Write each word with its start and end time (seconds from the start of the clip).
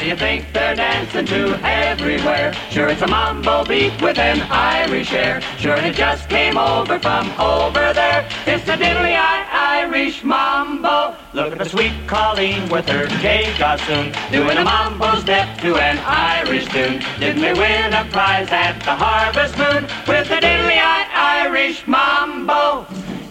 Do 0.00 0.06
you 0.06 0.16
think 0.16 0.50
they're 0.54 0.74
dancing 0.74 1.26
to 1.26 1.60
everywhere? 1.62 2.54
Sure, 2.70 2.88
it's 2.88 3.02
a 3.02 3.06
mambo 3.06 3.66
beat 3.66 4.00
with 4.00 4.18
an 4.18 4.40
Irish 4.50 5.12
air. 5.12 5.42
Sure, 5.58 5.76
it 5.76 5.94
just 5.94 6.26
came 6.30 6.56
over 6.56 6.98
from 6.98 7.28
over 7.38 7.92
there. 7.92 8.26
It's 8.46 8.64
the 8.64 8.72
diddly 8.72 9.14
Irish 9.14 10.24
mambo. 10.24 11.14
Look 11.34 11.52
at 11.52 11.58
the 11.58 11.66
sweet 11.66 11.92
Colleen 12.06 12.66
with 12.70 12.88
her 12.88 13.08
gay 13.20 13.54
gossoon, 13.58 14.14
doing 14.32 14.56
a 14.56 14.64
mambo 14.64 15.16
step 15.16 15.58
to 15.58 15.76
an 15.76 15.98
Irish 15.98 16.64
tune. 16.68 17.02
Didn't 17.18 17.42
they 17.42 17.52
win 17.52 17.92
a 17.92 18.04
prize 18.06 18.50
at 18.50 18.80
the 18.80 18.96
Harvest 18.96 19.58
Moon 19.58 19.82
with 20.08 20.28
the 20.30 20.36
diddly 20.36 20.80
Irish 20.80 21.86
mambo? 21.86 22.86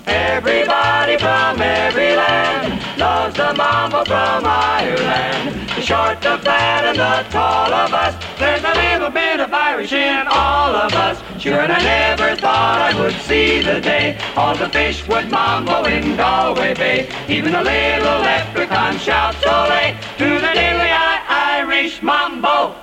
Everybody 0.06 1.18
from 1.18 1.62
every 1.62 2.16
land 2.16 3.00
loves 3.00 3.36
the 3.36 3.56
mambo 3.56 4.06
from 4.06 4.46
Ireland. 4.46 5.69
The 5.90 5.96
short, 5.96 6.22
the 6.22 6.38
fat, 6.46 6.86
and 6.86 7.00
the 7.00 7.28
tall 7.32 7.74
of 7.74 7.92
us. 7.96 8.14
There's 8.38 8.64
a 8.64 8.76
little 8.76 9.10
bit 9.10 9.40
of 9.40 9.52
Irish 9.52 9.92
in 9.92 10.28
all 10.28 10.76
of 10.76 10.94
us. 10.94 11.20
Sure, 11.42 11.62
and 11.62 11.72
I 11.72 11.82
never 11.82 12.36
thought 12.36 12.80
I 12.80 12.94
would 13.02 13.16
see 13.22 13.64
the 13.64 13.82
day. 13.82 14.16
All 14.36 14.56
the 14.56 14.70
fish 14.70 15.08
would 15.08 15.32
mambo 15.32 15.86
in 15.86 16.16
Galway 16.16 16.76
Bay. 16.76 17.10
Even 17.28 17.56
a 17.56 17.64
little 17.64 18.20
leprechaun 18.22 19.00
shouts 19.00 19.44
ole 19.48 19.96
to 20.20 20.30
the 20.40 20.52
dilly 20.54 20.92
Irish 20.92 22.04
mambo. 22.04 22.76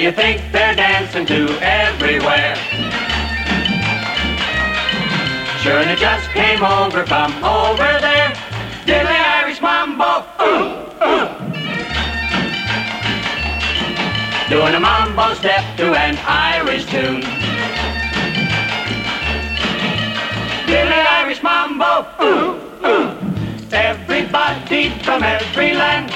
You 0.00 0.10
think 0.10 0.40
they're 0.50 0.74
dancing 0.74 1.26
to 1.26 1.46
everywhere? 1.60 2.56
Sure, 5.60 5.76
and 5.76 5.90
it 5.90 5.98
just 5.98 6.26
came 6.30 6.64
over 6.64 7.04
from 7.04 7.32
over 7.44 7.98
there. 8.00 8.30
Diddly 8.86 9.18
Irish 9.36 9.60
mambo. 9.60 10.24
Ooh, 10.40 10.88
ooh. 11.04 11.28
Doing 14.48 14.74
a 14.74 14.80
mambo 14.80 15.34
step 15.34 15.76
to 15.76 15.92
an 15.92 16.16
Irish 16.26 16.86
tune. 16.86 17.20
Diddly 20.64 21.06
Irish 21.18 21.42
mambo. 21.42 22.06
Ooh, 22.22 22.54
ooh. 22.86 23.18
Everybody 23.70 24.88
from 25.04 25.22
every 25.22 25.74
land 25.74 26.10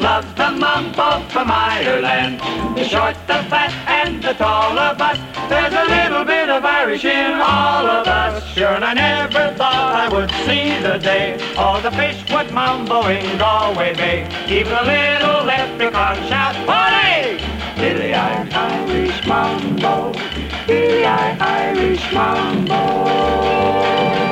loves 0.00 0.32
the 0.34 0.50
mambo 0.50 1.20
from 1.28 1.50
Ireland. 1.50 2.40
The 2.76 2.84
short, 2.84 3.14
the 3.26 3.42
fat, 3.50 3.72
and 3.86 4.22
the 4.22 4.32
tall 4.34 4.78
of 4.78 5.00
us. 5.00 5.18
There's 5.48 5.72
a 5.72 5.84
little 5.84 6.24
bit 6.24 6.48
of 6.48 6.64
Irish 6.64 7.04
in 7.04 7.34
all 7.34 7.86
of 7.86 8.06
us. 8.06 8.44
Sure, 8.54 8.74
and 8.74 8.84
I 8.84 8.94
never 8.94 9.54
thought 9.56 9.94
I 9.94 10.08
would 10.08 10.30
see 10.46 10.78
the 10.80 10.98
day. 10.98 11.38
All 11.56 11.80
the 11.80 11.90
fish 11.92 12.22
would 12.32 12.52
mambo 12.52 13.06
in 13.08 13.38
Galway 13.38 13.94
Bay. 13.94 14.26
Even 14.48 14.72
a 14.72 14.84
little 14.84 15.44
leprechaun 15.44 16.16
shout, 16.28 16.56
Ollie! 16.68 17.38
Dilly 17.76 18.12
Irish 18.12 19.26
mambo, 19.26 20.12
dilly 20.66 21.04
Irish 21.04 22.12
mambo. 22.12 24.27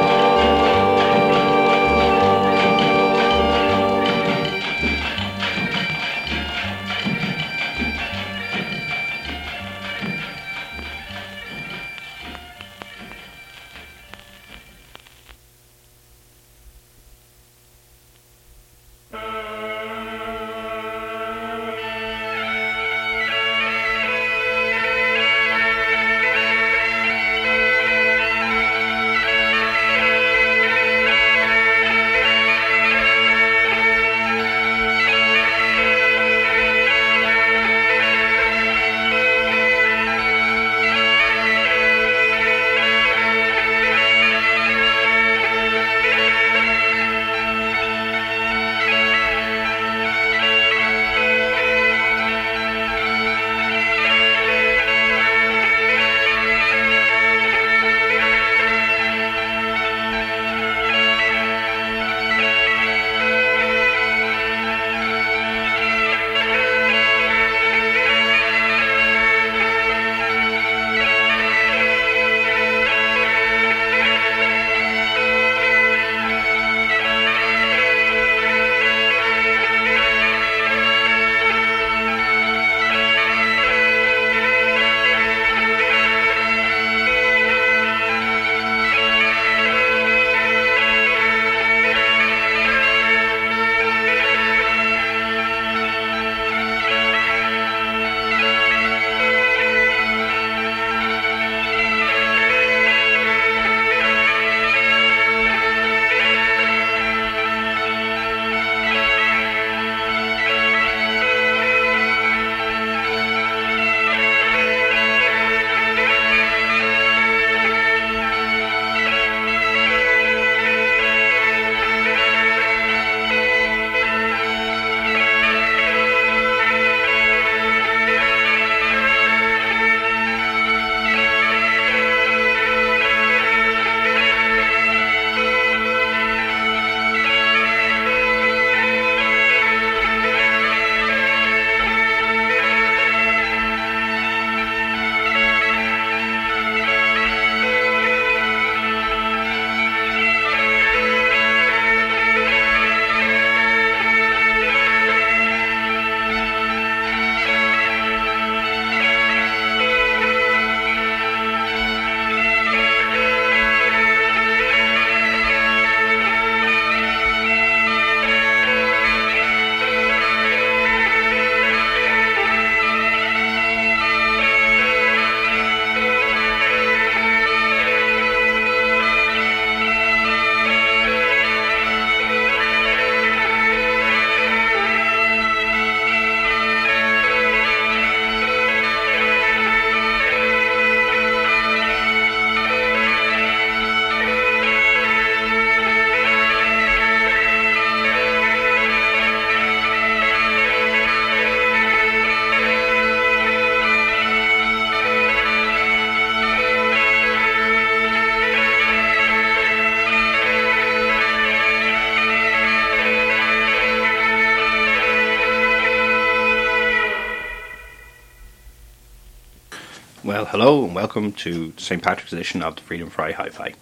Well, 220.46 220.52
hello 220.52 220.84
and 220.84 220.94
welcome 220.94 221.32
to 221.32 221.72
St. 221.76 222.00
Patrick's 222.00 222.32
edition 222.32 222.62
of 222.62 222.76
the 222.76 222.82
Freedom 222.82 223.10
Fry 223.10 223.32
Hi 223.32 223.48
Fi. 223.48 223.74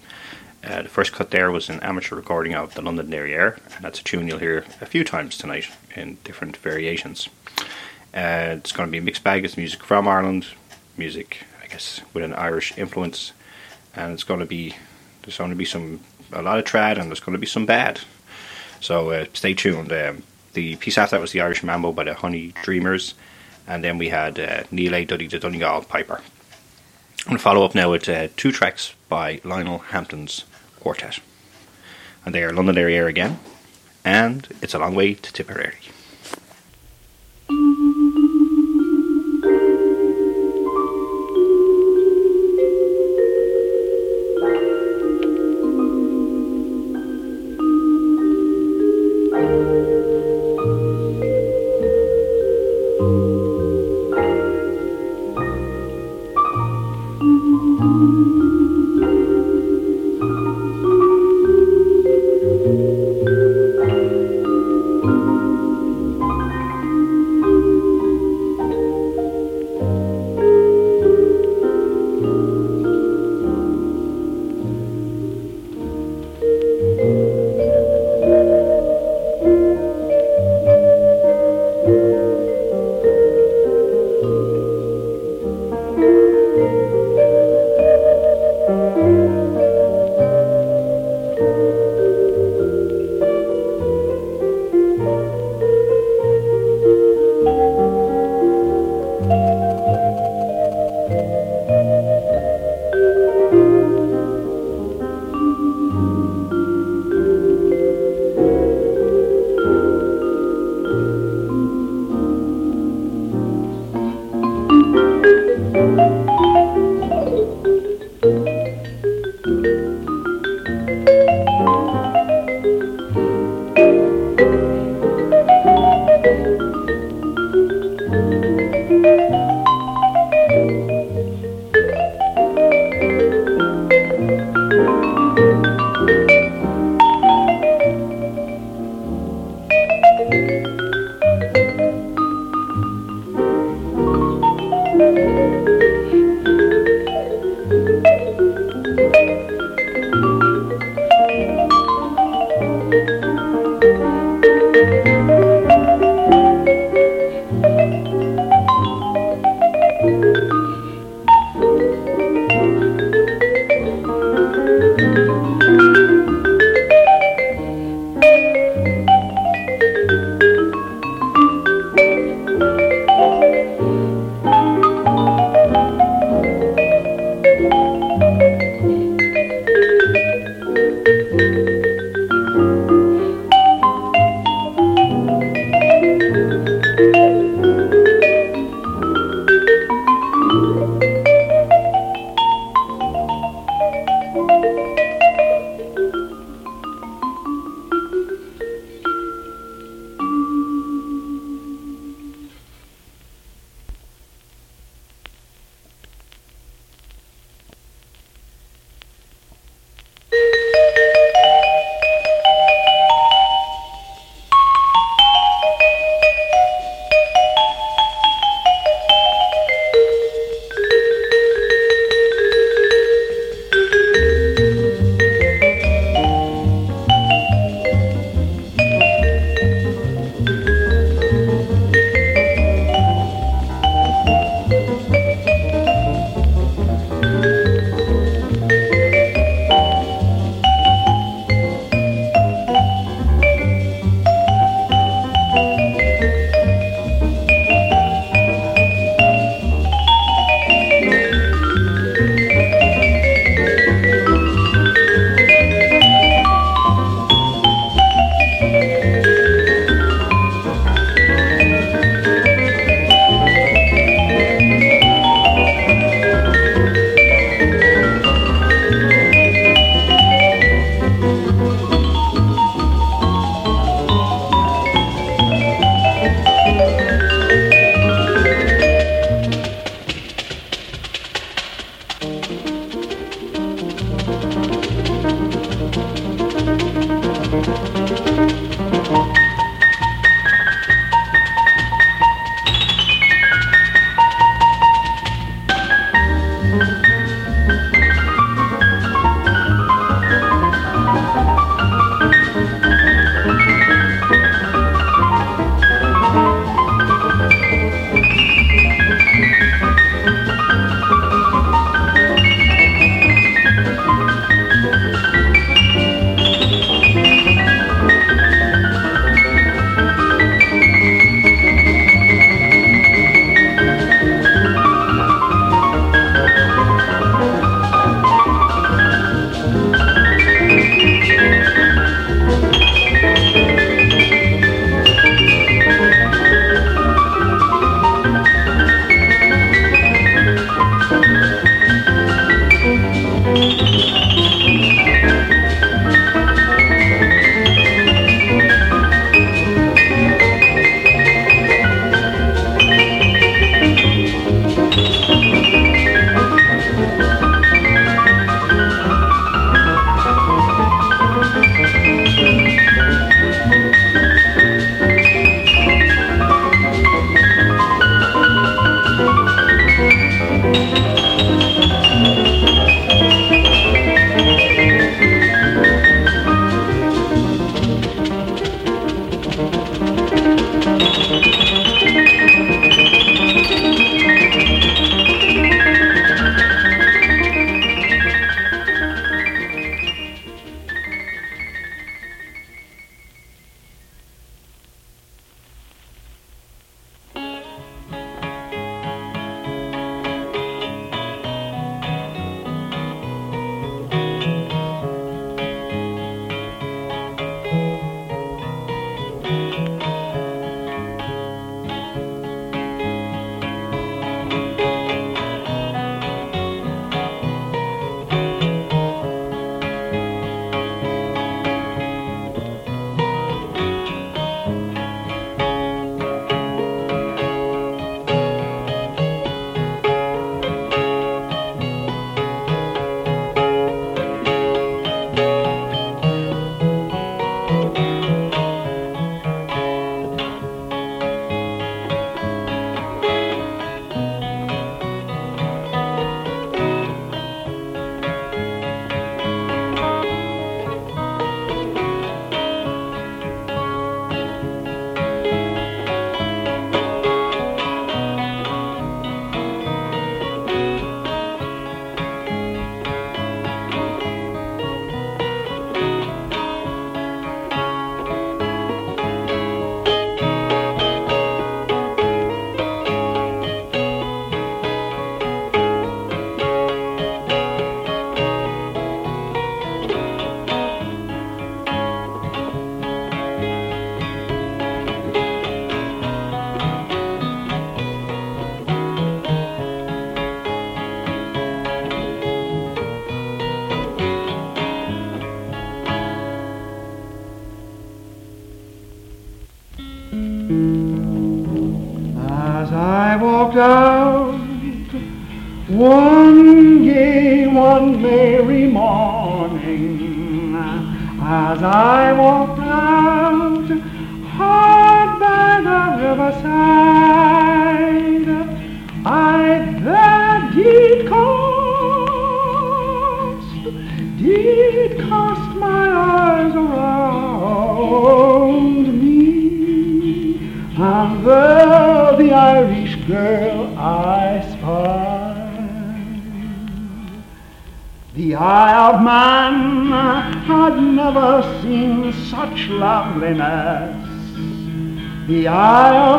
Uh, 0.64 0.80
the 0.80 0.88
first 0.88 1.12
cut 1.12 1.30
there 1.30 1.50
was 1.50 1.68
an 1.68 1.78
amateur 1.80 2.16
recording 2.16 2.54
of 2.54 2.72
the 2.72 2.80
Londonderry 2.80 3.34
Air, 3.34 3.58
and 3.76 3.84
that's 3.84 4.00
a 4.00 4.02
tune 4.02 4.26
you'll 4.26 4.38
hear 4.38 4.64
a 4.80 4.86
few 4.86 5.04
times 5.04 5.36
tonight 5.36 5.66
in 5.94 6.16
different 6.24 6.56
variations. 6.56 7.28
Uh, 8.14 8.56
it's 8.56 8.72
going 8.72 8.88
to 8.88 8.90
be 8.90 8.96
a 8.96 9.02
mixed 9.02 9.22
bag. 9.22 9.44
It's 9.44 9.58
music 9.58 9.82
from 9.82 10.08
Ireland, 10.08 10.46
music, 10.96 11.44
I 11.62 11.66
guess, 11.66 12.00
with 12.14 12.24
an 12.24 12.32
Irish 12.32 12.78
influence, 12.78 13.32
and 13.94 14.14
it's 14.14 14.24
going 14.24 14.40
to 14.40 14.46
be 14.46 14.74
there's 15.20 15.36
going 15.36 15.50
to 15.50 15.56
be 15.56 15.66
some 15.66 16.00
a 16.32 16.40
lot 16.40 16.58
of 16.58 16.64
trad 16.64 16.98
and 16.98 17.10
there's 17.10 17.20
going 17.20 17.34
to 17.34 17.38
be 17.38 17.46
some 17.46 17.66
bad. 17.66 18.00
So 18.80 19.10
uh, 19.10 19.26
stay 19.34 19.52
tuned. 19.52 19.92
Um, 19.92 20.22
the 20.54 20.76
piece 20.76 20.96
after 20.96 21.16
that 21.16 21.20
was 21.20 21.32
the 21.32 21.42
Irish 21.42 21.62
Mambo 21.62 21.92
by 21.92 22.04
the 22.04 22.14
Honey 22.14 22.54
Dreamers, 22.62 23.12
and 23.66 23.84
then 23.84 23.98
we 23.98 24.08
had 24.08 24.40
uh, 24.40 24.62
Neil 24.70 24.94
A. 24.94 25.04
Duddy 25.04 25.26
the 25.26 25.38
Donegal 25.38 25.82
Piper. 25.82 26.22
I'm 27.24 27.30
going 27.30 27.38
to 27.38 27.42
follow 27.42 27.64
up 27.64 27.74
now 27.74 27.90
with 27.90 28.06
uh, 28.06 28.28
two 28.36 28.52
tracks 28.52 28.92
by 29.08 29.40
Lionel 29.44 29.78
Hampton's 29.78 30.44
Quartet. 30.80 31.20
And 32.26 32.34
they 32.34 32.44
are 32.44 32.52
Londonderry 32.52 32.94
Air 32.96 33.08
again, 33.08 33.38
and 34.04 34.46
It's 34.60 34.74
a 34.74 34.78
Long 34.78 34.94
Way 34.94 35.14
to 35.14 35.32
Tipperary. 35.32 35.76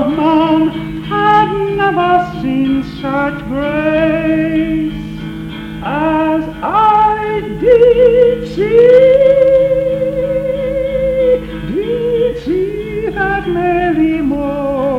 of 0.05 0.17
man 0.17 0.69
had 1.03 1.49
never 1.75 2.41
seen 2.41 2.83
such 3.01 3.39
grace 3.45 4.93
as 5.83 6.43
I 6.61 7.41
did 7.59 8.47
see, 8.47 8.87
did 11.73 12.43
see 12.43 13.09
that 13.09 13.47
merry 13.47 14.21
morning 14.21 14.95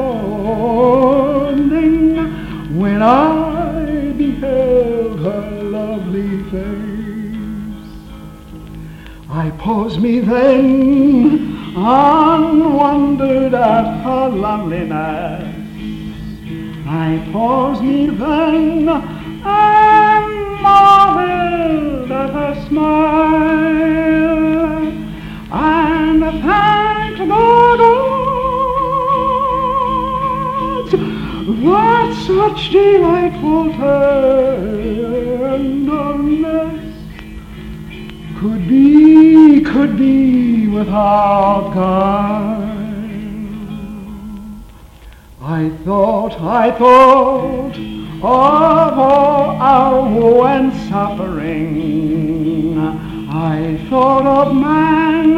when 2.79 3.03
I 3.03 4.13
beheld 4.17 5.21
her 5.21 5.63
lovely 5.63 6.43
face. 6.51 7.93
I 9.29 9.51
paused 9.59 10.01
me 10.01 10.21
then 10.21 11.56
and 11.77 12.75
wondered 12.75 13.53
at 13.53 14.03
her 14.03 14.29
loveliness. 14.31 15.45
I 16.89 17.29
paused 17.31 17.83
me 17.83 18.07
then 18.07 18.89
and 18.89 20.63
marveled 20.63 22.11
at 22.11 22.31
her 22.31 22.55
smile, 22.67 22.87
and 25.53 26.23
thanked 26.23 27.19
the 27.19 27.27
gods 27.27 27.83
that 31.63 32.15
such 32.27 32.71
delightful 32.71 33.71
tenderness 33.75 34.15
could 38.39 38.67
be, 38.67 39.61
could 39.61 39.99
be 39.99 40.56
without 40.77 41.73
kind. 41.73 42.67
I 45.41 45.71
thought, 45.85 46.41
I 46.41 46.71
thought 46.71 47.77
of 47.77 48.99
all 48.99 49.51
our 49.57 50.03
woe 50.03 50.45
and 50.45 50.73
suffering. 50.89 52.79
I 53.31 53.79
thought 53.89 54.27
of 54.27 54.55
man 54.55 55.37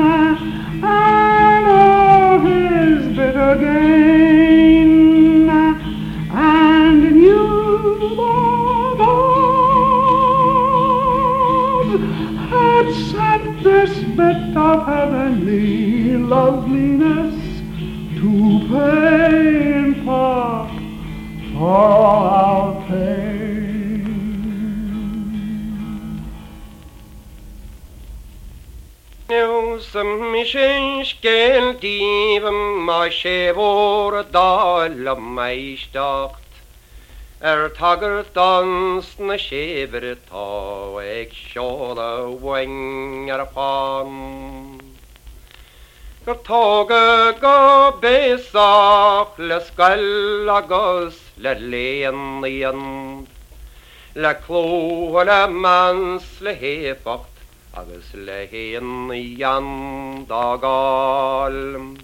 and 0.83 1.66
all 1.66 2.40
his 2.40 3.16
bitter 3.16 3.55
gain. 3.61 5.48
And 6.31 7.03
you, 7.16 7.44
Lord, 8.16 8.98
had 12.51 12.87
sent 13.11 13.62
this 13.62 14.08
Bit 14.18 14.57
of 14.57 14.85
heavenly 14.85 16.16
loveliness 16.16 17.35
to 18.18 18.33
pay 18.68 19.94
for, 20.04 20.68
for 21.52 21.68
all 21.68 22.26
our 22.26 22.88
pain. 22.88 24.09
Newsom 29.31 30.35
is 30.35 31.09
scaled 31.09 31.85
even 31.85 32.78
my 32.78 33.11
shabor, 33.11 34.24
dollar 34.33 35.14
my 35.14 35.76
stock. 35.76 36.40
Er 37.40 37.68
tager 37.68 38.24
dansen 38.35 39.31
skjever 39.38 40.16
ta, 40.27 40.98
eg 40.98 41.31
sjåla 41.31 42.35
venger 42.42 43.44
fan. 43.55 44.81
For 46.24 46.35
toget 46.42 47.38
ga 47.38 47.92
besa, 48.03 49.22
fleskalla 49.37 50.59
gosle 50.66 51.55
len 51.62 52.42
igjen. 52.42 53.29
Le 54.18 54.35
klola 54.42 55.46
mansle 55.46 56.59
hefakt, 56.59 57.38
agsle 57.70 58.48
hen 58.51 59.12
igjen 59.14 60.27
dagal. 60.27 61.94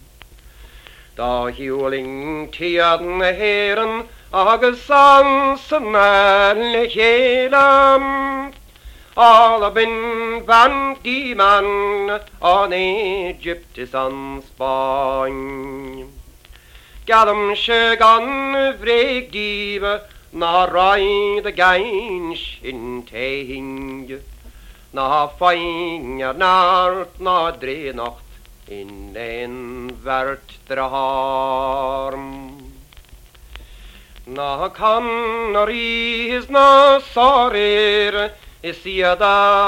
Da 1.19 1.51
hjuling 1.51 2.53
tjaden 2.55 3.19
heren, 3.19 4.07
og 4.35 4.65
sansen 4.87 5.95
er 5.95 6.59
kjælant. 6.91 8.57
Alle 9.17 9.71
bind 9.71 10.43
vant 10.49 11.07
i 11.07 11.35
mann 11.39 12.11
og 12.41 12.75
Egyptesans 12.75 14.49
barn. 14.59 16.11
Kanskje 17.07 17.95
kan 18.01 18.27
vreg 18.83 19.31
give 19.31 19.95
når 20.33 20.75
røyde 20.75 21.55
geins 21.55 22.43
in 22.63 23.05
ting. 23.07 24.11
Når 24.93 25.31
feinger 25.39 26.35
nært, 26.35 27.21
når 27.21 27.63
drenacht 27.63 28.25
in 28.67 29.15
en 29.15 29.91
vert 30.03 30.59
drar. 30.69 32.19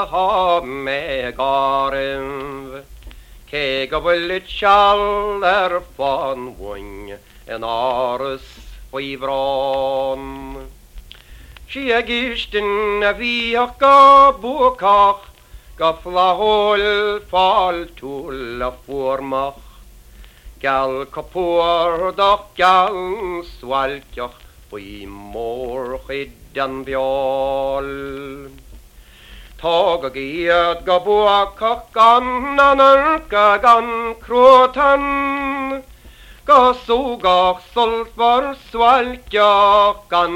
Ha 0.08 0.60
me 0.64 1.30
garimh. 1.36 2.82
Ke 3.50 3.86
go 3.90 4.00
bhfuil 4.00 4.40
seall 4.48 5.44
ar 5.44 5.82
fanhain 5.98 7.18
an 7.46 7.62
áras 7.68 8.46
faoihrán. 8.90 10.24
Si 11.68 11.92
a 11.92 12.00
gistin 12.02 13.04
a 13.04 13.12
bhíoch 13.12 13.78
go 13.78 14.32
bucach 14.40 15.20
go 15.76 15.92
flahol 16.02 17.20
fáil 17.28 17.92
túl 17.94 18.62
a 18.62 18.72
fuórmach. 18.72 19.60
Gal 20.58 21.04
copúir 21.12 22.16
doch 22.16 22.56
gal 22.56 23.44
faoi 24.70 25.06
mór 25.06 25.98
chud 26.06 26.58
an 26.64 26.84
beáil. 26.84 27.90
Tá 29.60 29.76
go 30.02 30.10
iad 30.14 30.84
go 30.86 30.98
buach 31.06 31.62
gan 31.94 32.60
an 32.68 32.80
go 33.28 33.46
gan 33.64 34.14
cruútan, 34.24 35.82
Go 36.46 36.72
súgach 36.86 37.60
sulfar 37.74 38.54
swailteach 38.70 40.08
gan 40.08 40.34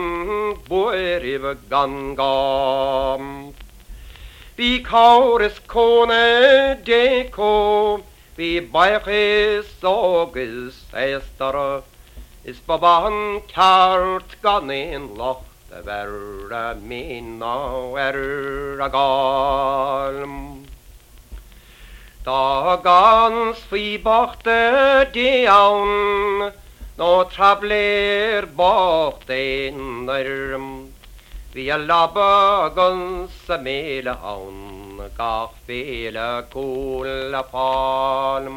buirih 0.69 1.57
gan 1.71 2.16
gam. 2.16 3.55
Cáris 4.59 5.61
cóna 5.66 6.75
décó, 6.85 8.03
hí 8.37 8.61
baichas 8.61 9.71
ógus 9.83 10.85
éstara, 10.93 11.79
is 11.79 11.89
Ispabahan 12.42 13.42
kjartganin 13.53 15.14
lofte 15.14 15.83
verre 15.85 16.74
minna 16.81 17.92
erra 18.00 18.88
galm. 18.88 20.64
Dagans 22.24 23.59
friborte 23.68 25.12
de 25.12 25.46
aun, 25.46 26.50
nå 26.96 27.24
trabler 27.29 28.46
borte 28.46 29.68
innerm. 29.68 30.94
Vi 31.53 31.68
er 31.68 31.85
labagans 31.85 33.37
melehavn, 33.61 34.96
gaffele 35.18 36.48
kolapalm. 36.57 38.57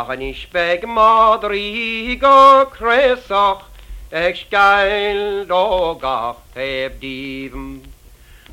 Ach 0.00 0.14
nicht 0.16 0.54
weg 0.54 0.86
Madrigo 0.86 2.66
Kressach, 2.66 3.64
ich 4.12 4.48
geil 4.48 5.44
dogach 5.44 6.36
heb 6.54 7.00
diven. 7.00 7.82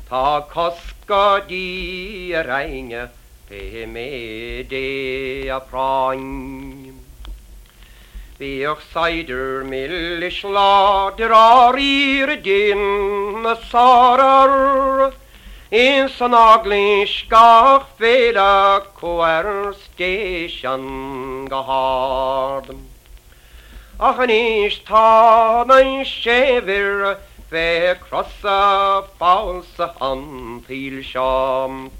Ta 0.08 0.40
koska 0.40 1.38
die 1.48 2.34
reine, 2.34 3.10
pe 3.48 3.86
me 3.86 4.64
de 4.64 5.52
prain. 5.70 6.98
Wir 8.38 8.76
seider 8.92 9.62
mille 9.62 10.30
schlader 10.32 11.30
ar 11.30 11.78
ir 11.78 12.36
din 12.42 13.46
sarar, 13.70 15.12
aglís 15.72 17.26
gach 17.28 17.86
féle 17.98 18.82
cuair 18.94 19.74
stéisian 19.74 21.48
go 21.48 21.62
hádam. 21.62 22.86
Ach 23.98 24.20
an 24.20 24.28
níos 24.28 24.78
tá 24.86 25.64
na 25.66 26.04
séhir 26.04 27.18
fé 27.50 27.96
crossa 27.98 29.02
fása 29.18 29.90
an 30.00 30.62
píl 30.68 31.02
seám, 31.02 31.90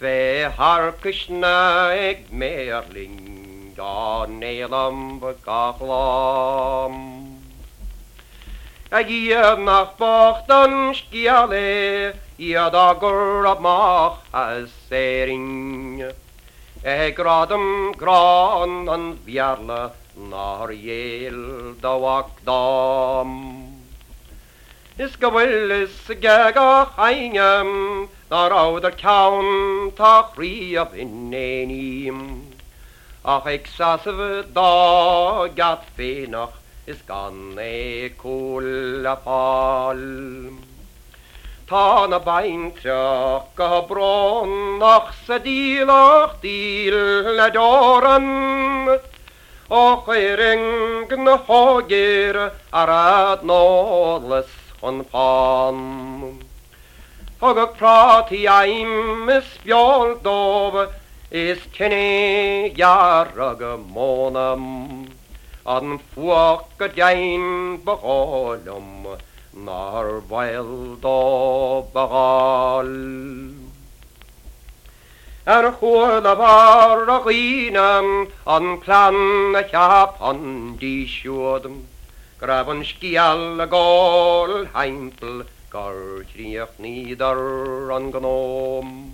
fé 0.00 0.48
Harcusna 0.56 1.92
ag 1.92 2.30
méling 2.30 3.74
dá 3.76 4.26
nélam 4.26 5.20
gachlám. 5.44 6.96
A 8.90 9.02
díad 9.02 9.58
nach 9.58 9.96
bocht 9.98 10.48
an 10.48 10.94
scialé 12.38 12.54
iad 12.54 12.74
agur 12.74 13.46
amach 13.46 14.18
as 14.32 14.70
séring. 14.90 16.00
Eg 16.84 16.84
eh, 16.84 17.12
gradam 17.12 17.94
grán 17.94 18.88
an 18.88 19.18
bhearla 19.24 19.92
nar 20.16 20.68
dám. 22.44 23.70
Is 24.98 25.16
go 25.16 25.30
bhfuil 25.30 25.82
is 25.82 26.06
ge 26.08 26.54
go 26.54 26.86
chaingem 26.96 28.08
nar 28.30 28.50
áidir 28.50 28.96
cean 28.96 29.90
tá 29.96 30.30
chrí 30.34 30.76
a 30.76 30.84
innéím. 30.94 32.52
Ach 33.24 33.46
ag 33.46 33.66
sasamh 33.66 34.52
dá 34.52 35.48
gat 35.54 35.84
fénach 35.96 36.52
is 36.86 37.00
gan 37.02 37.56
é 37.58 38.10
cóil 38.10 39.06
apáil. 39.06 40.73
Tá 41.66 42.06
na 42.06 42.18
baintreach 42.18 43.56
go 43.56 43.86
bron 43.88 44.78
nach 44.78 45.14
sa 45.24 45.38
dílach 45.38 46.36
díl 46.42 46.92
le 47.38 47.48
doran, 47.50 48.28
ó 49.70 50.04
churing 50.04 51.08
na 51.24 51.38
hágéir 51.46 52.36
arad 52.70 53.40
nólas 53.48 54.52
chun 54.78 55.04
pán. 55.08 55.78
Thgad 57.40 57.72
prátí 57.80 58.44
aim 58.44 59.30
is 59.30 59.48
beol 59.64 60.20
dómh 60.20 60.92
is 61.30 61.60
cinnéhear 61.72 63.32
go 63.58 63.72
mónam, 63.94 65.08
an 65.64 65.98
go 66.14 66.88
dein 66.94 67.80
baálam 67.80 69.16
nar 69.56 70.20
bhil 70.28 70.98
dó 71.00 71.86
baáil. 71.94 72.92
Er 75.46 75.64
ar 75.64 75.72
chuil 75.78 76.26
a 76.26 76.34
bhar 76.34 77.08
a 77.08 77.20
chuoinam 77.20 78.28
an 78.46 78.80
plan 78.80 79.54
a 79.54 79.62
cheap 79.62 80.20
an 80.20 80.78
díisiúdam, 80.80 81.84
Grafan 82.40 82.84
scial 82.84 83.60
a 83.60 83.66
gáil 83.66 84.68
heimpel 84.74 85.46
gar 85.70 86.24
tríoch 86.32 86.78
nídar 86.78 87.90
an 87.96 88.10
gnóm. 88.12 89.12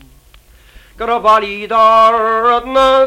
Gur 0.97 1.11
a 1.11 1.19
bhídar 1.21 2.65
na 2.65 3.07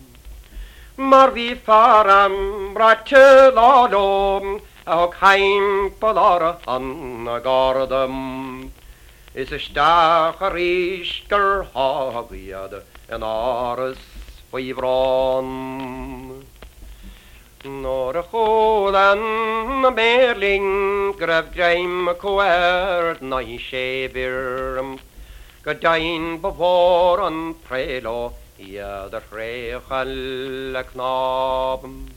Mar 0.96 1.32
vi 1.32 1.56
faram 1.56 2.74
bratjelalom 2.74 4.62
og 4.86 5.14
heim 5.20 5.92
på 6.00 6.12
lar 6.14 6.56
han 6.66 7.26
gardem. 7.44 8.72
Is 9.36 9.52
a 9.52 9.60
stach 9.60 10.40
a 10.40 10.50
ríisgur 10.50 11.68
hágaiad 11.74 12.84
an 13.10 13.22
áras 13.22 14.00
faohrán. 14.50 15.50
Nor 17.66 18.16
a 18.16 18.24
chodan 18.24 19.82
na 19.82 19.92
béling 19.92 21.18
graf 21.20 21.52
dreim 21.54 22.08
a 22.08 22.14
coert 22.16 23.22
na 23.22 23.42
sé 23.60 24.08
birm, 24.08 25.00
go 25.64 25.74
dain 25.74 26.40
bevór 26.40 27.28
an 27.28 27.56
prélo 27.68 28.32
iad 28.58 29.14
a 29.14 29.22
réchal 29.34 30.86
knabm. 30.94 32.15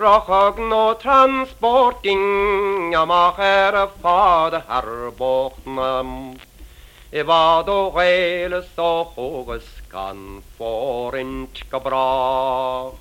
Fra 0.00 0.14
Høgn 0.24 0.70
og 0.72 0.94
transport 1.02 2.06
Inga 2.08 3.02
transportinga 3.02 3.02
maher 3.04 3.90
fader 4.00 4.62
her 4.68 5.10
bortnam. 5.18 6.38
Vad 7.24 7.68
och 7.68 7.96
reles 7.96 8.78
och 8.78 9.06
hågeskan 9.06 10.42
får 10.58 11.18
inte 11.18 11.80
bra. 11.84 12.92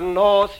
Nås 0.00 0.50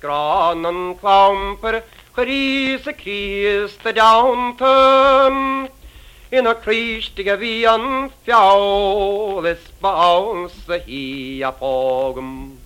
granen 0.00 0.94
kvamper 0.94 1.82
grise 2.14 2.92
kriste 2.92 3.92
downtömt. 3.92 5.70
Inna 6.30 6.54
kristige 6.54 7.36
vi 7.36 7.66
Fjallis 8.24 9.80
baunse 9.80 10.78
hia 10.86 11.52
pogum. 11.52 12.65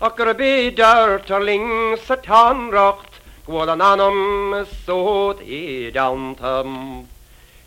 a 0.00 0.02
fógam. 0.02 0.02
Ac 0.02 0.16
gur 0.16 0.34
beidir 0.34 1.24
tarling 1.26 1.96
sa 1.98 2.16
tanracht 2.16 3.20
gwyd 3.46 3.68
an 3.68 3.80
anam 3.80 4.54
i 5.40 5.90
downtam. 5.92 7.06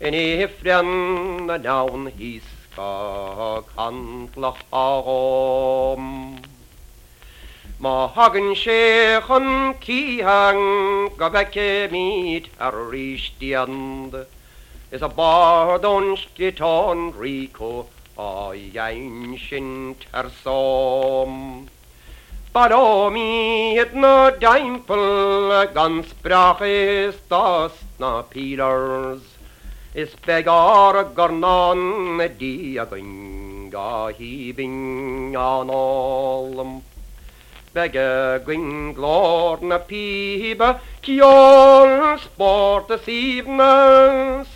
In 0.00 0.14
ifrian 0.14 1.46
na 1.46 1.58
down 1.58 2.10
hís 2.18 2.42
ga 2.76 3.62
cantlach 3.76 4.58
agam. 4.72 6.38
Ma 7.78 8.08
hagan 8.08 8.54
sé 8.54 9.20
chun 9.26 9.74
cíhang 9.80 11.10
go 11.16 11.30
bheice 11.30 11.88
míad 11.90 12.48
ar 12.58 12.72
rístiand. 12.72 14.26
Is 14.90 15.02
a 15.02 15.08
bardonskitán 15.08 17.12
rico 17.16 17.86
a 18.16 18.52
dhéin 18.54 19.38
sin 19.38 19.94
tar 22.54 22.70
som. 22.70 22.70
Bad 22.70 22.72
ó 22.72 23.10
míad 23.10 23.94
na 23.94 24.30
daimpel 24.30 25.74
gan 25.74 26.02
sprach 26.02 26.62
is 26.62 27.16
das 27.28 27.72
na 27.98 28.22
pillars. 28.22 29.22
Is 29.94 30.14
begar 30.26 30.96
a 30.96 31.04
gornan 31.04 32.20
a 32.20 32.28
dí 32.28 32.78
a 32.78 32.86
gwyn 32.86 33.70
ga 33.70 34.12
híbing 34.12 35.34
an 35.36 35.70
allm. 35.70 36.82
Begge 37.74 38.44
gwyn 38.44 38.94
glor 38.94 39.62
na 39.62 39.78
piba 39.78 40.80
kiol 41.02 42.18
sport 42.18 42.90
a 42.90 42.98
sivnas. 42.98 44.48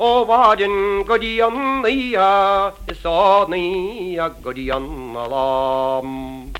O 0.00 0.24
vadin 0.24 1.04
godian 1.04 1.84
ia 1.86 2.72
is 2.88 3.02
á 3.04 3.46
ní 3.48 4.16
a 4.18 4.28
godian 4.30 5.16
alam. 5.16 6.57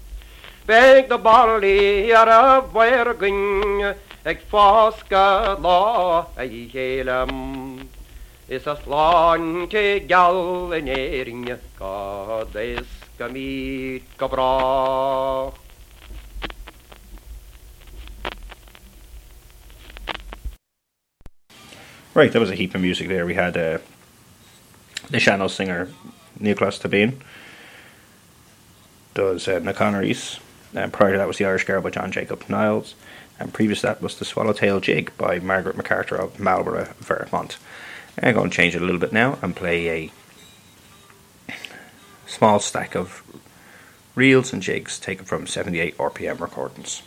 De 0.69 1.17
barley 1.17 2.13
ar 2.13 2.29
a 2.29 2.61
bhairgin 2.61 3.97
lá 5.63 6.27
a 6.37 6.45
chélam. 6.47 7.89
Is 8.49 8.67
a 8.67 8.77
is 12.55 12.87
go 13.19 13.29
míid. 13.29 14.03
Right, 22.15 22.31
that 22.31 22.41
was 22.41 22.51
a 22.51 22.55
heap 22.55 22.75
of 22.75 22.83
music 22.83 23.09
there. 23.09 23.25
We 23.25 23.35
had 23.35 23.57
uh, 23.57 23.79
the 25.09 25.19
sean-nós 25.19 25.55
singer 25.55 25.89
Nicholas 26.39 26.79
Toibin, 26.79 27.15
does 29.15 29.49
uh, 29.49 29.61
Na 29.61 29.73
Connerys, 29.73 30.41
and 30.75 30.93
prior 30.93 31.13
to 31.13 31.19
that 31.19 31.29
was 31.29 31.39
the 31.39 31.45
Irish 31.45 31.65
Girl 31.65 31.81
by 31.81 31.91
John 31.91 32.13
Jacob 32.13 32.49
Niles, 32.49 32.95
and 33.39 33.55
previous 33.55 33.81
to 33.81 33.89
that 33.89 34.03
was 34.03 34.19
the 34.19 34.25
Swallowtail 34.25 34.81
Jig 34.81 35.17
by 35.17 35.39
Margaret 35.39 35.77
MacArthur 35.77 36.17
of 36.17 36.39
Marlborough, 36.39 36.95
Vermont. 36.99 37.59
I'm 38.21 38.35
going 38.35 38.51
to 38.51 38.57
change 38.57 38.75
it 38.75 38.83
a 38.83 38.85
little 38.85 39.01
bit 39.01 39.13
now 39.13 39.39
and 39.43 39.55
play 39.55 39.89
a 39.89 40.13
small 42.27 42.59
stack 42.59 42.95
of 42.95 43.23
reels 44.15 44.53
and 44.53 44.63
jigs 44.63 44.99
taken 44.99 45.25
from 45.25 45.47
78 45.47 45.97
RPM 45.97 46.41
recordings. 46.41 47.03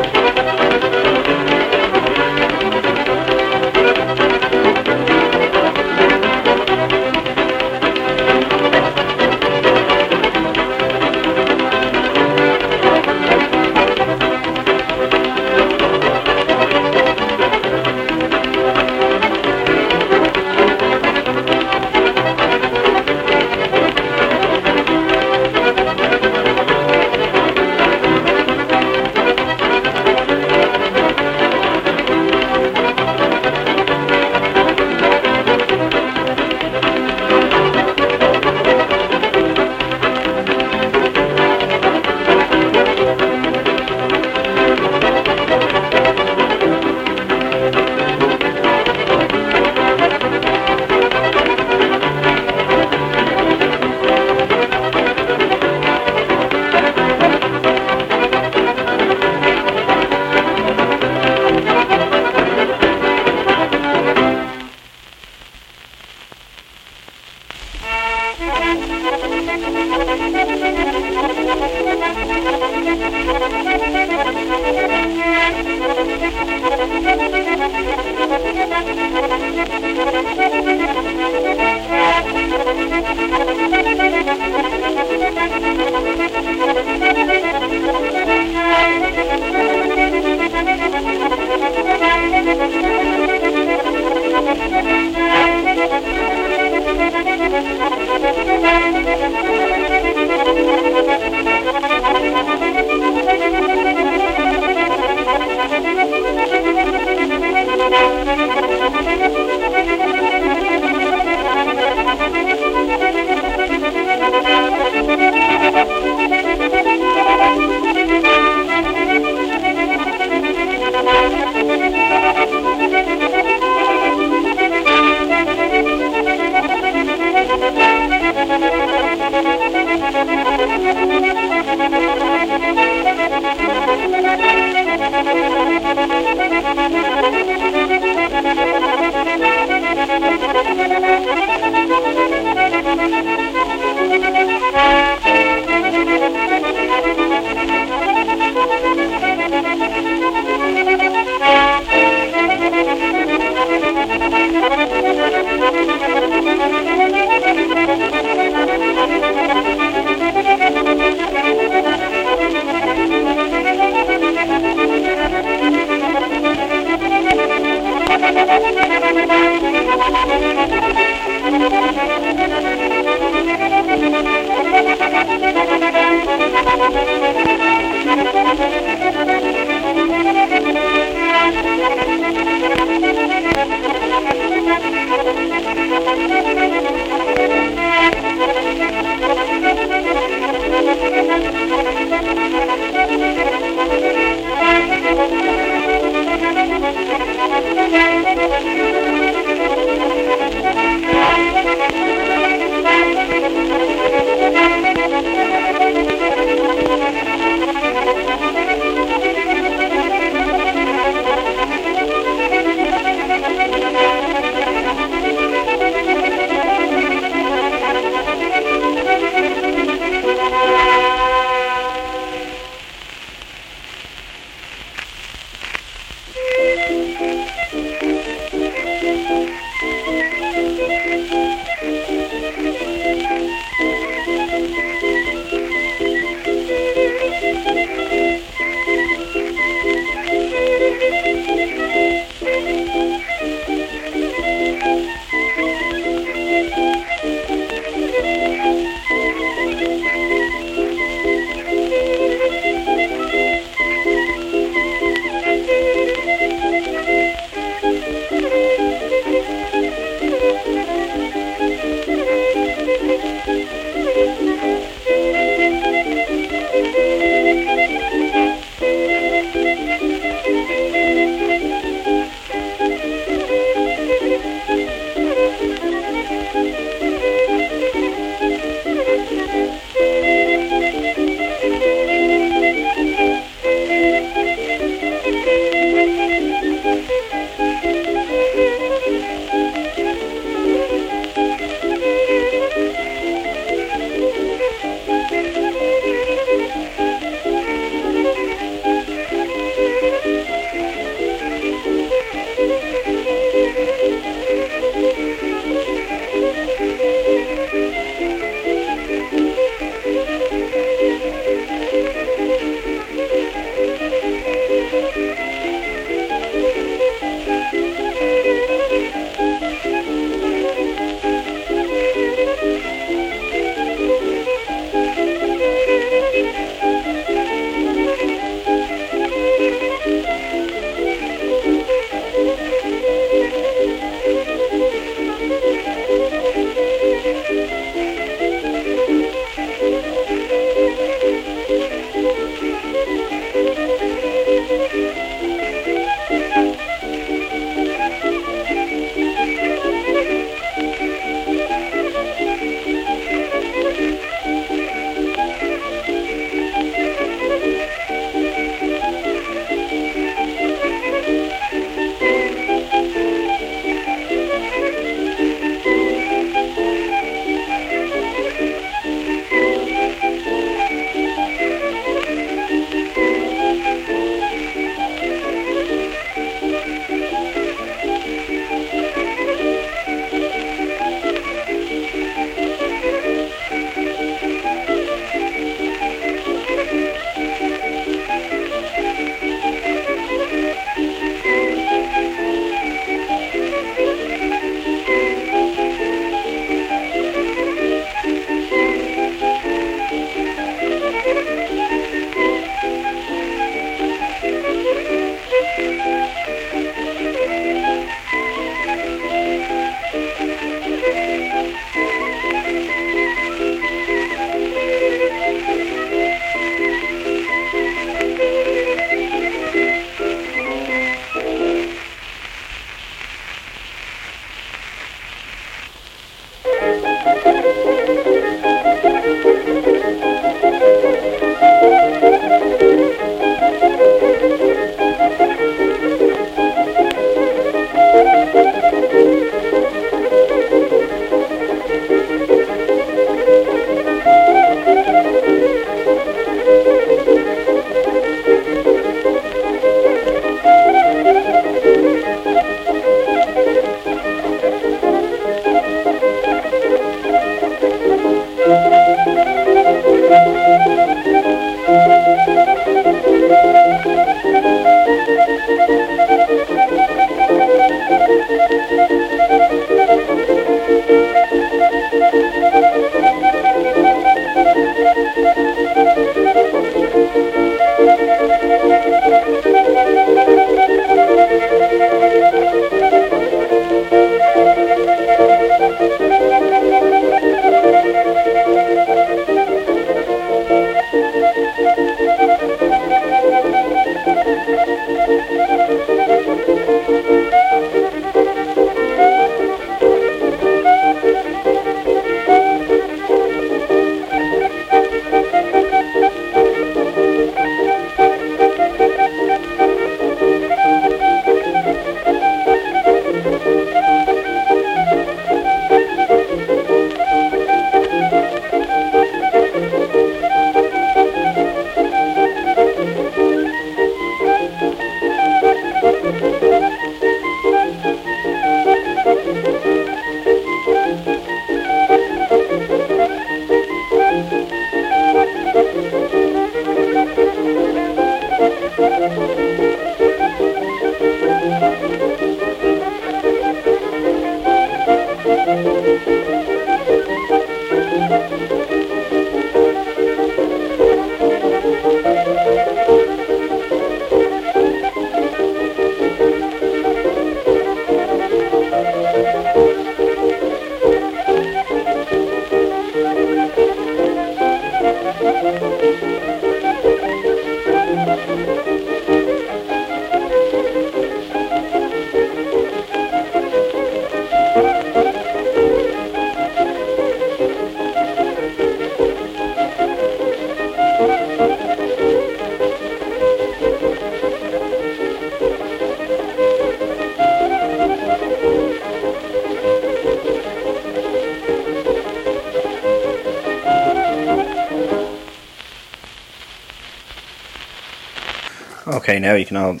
Now 599.46 599.54
you 599.54 599.64
can 599.64 599.76
all 599.76 600.00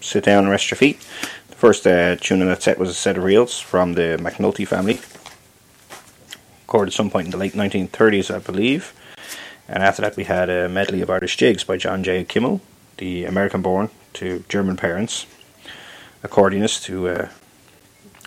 sit 0.00 0.22
down 0.22 0.44
and 0.44 0.50
rest 0.50 0.70
your 0.70 0.78
feet. 0.78 1.00
The 1.48 1.56
first 1.56 1.84
uh, 1.84 2.14
tune 2.14 2.40
in 2.40 2.46
that 2.46 2.62
set 2.62 2.78
was 2.78 2.88
a 2.88 2.94
set 2.94 3.18
of 3.18 3.24
reels 3.24 3.58
from 3.58 3.94
the 3.94 4.16
McNulty 4.20 4.64
family, 4.68 5.00
recorded 6.60 6.92
at 6.92 6.96
some 6.96 7.10
point 7.10 7.24
in 7.24 7.32
the 7.32 7.38
late 7.38 7.54
1930s, 7.54 8.32
I 8.32 8.38
believe. 8.38 8.94
And 9.66 9.82
after 9.82 10.00
that, 10.02 10.16
we 10.16 10.22
had 10.22 10.48
a 10.48 10.68
medley 10.68 11.00
of 11.00 11.10
Irish 11.10 11.36
jigs 11.36 11.64
by 11.64 11.76
John 11.76 12.04
J. 12.04 12.22
Kimmel, 12.22 12.60
the 12.98 13.24
American 13.24 13.62
born 13.62 13.90
to 14.12 14.44
German 14.48 14.76
parents, 14.76 15.26
accordionist 16.22 16.84
who 16.84 17.08
uh, 17.08 17.30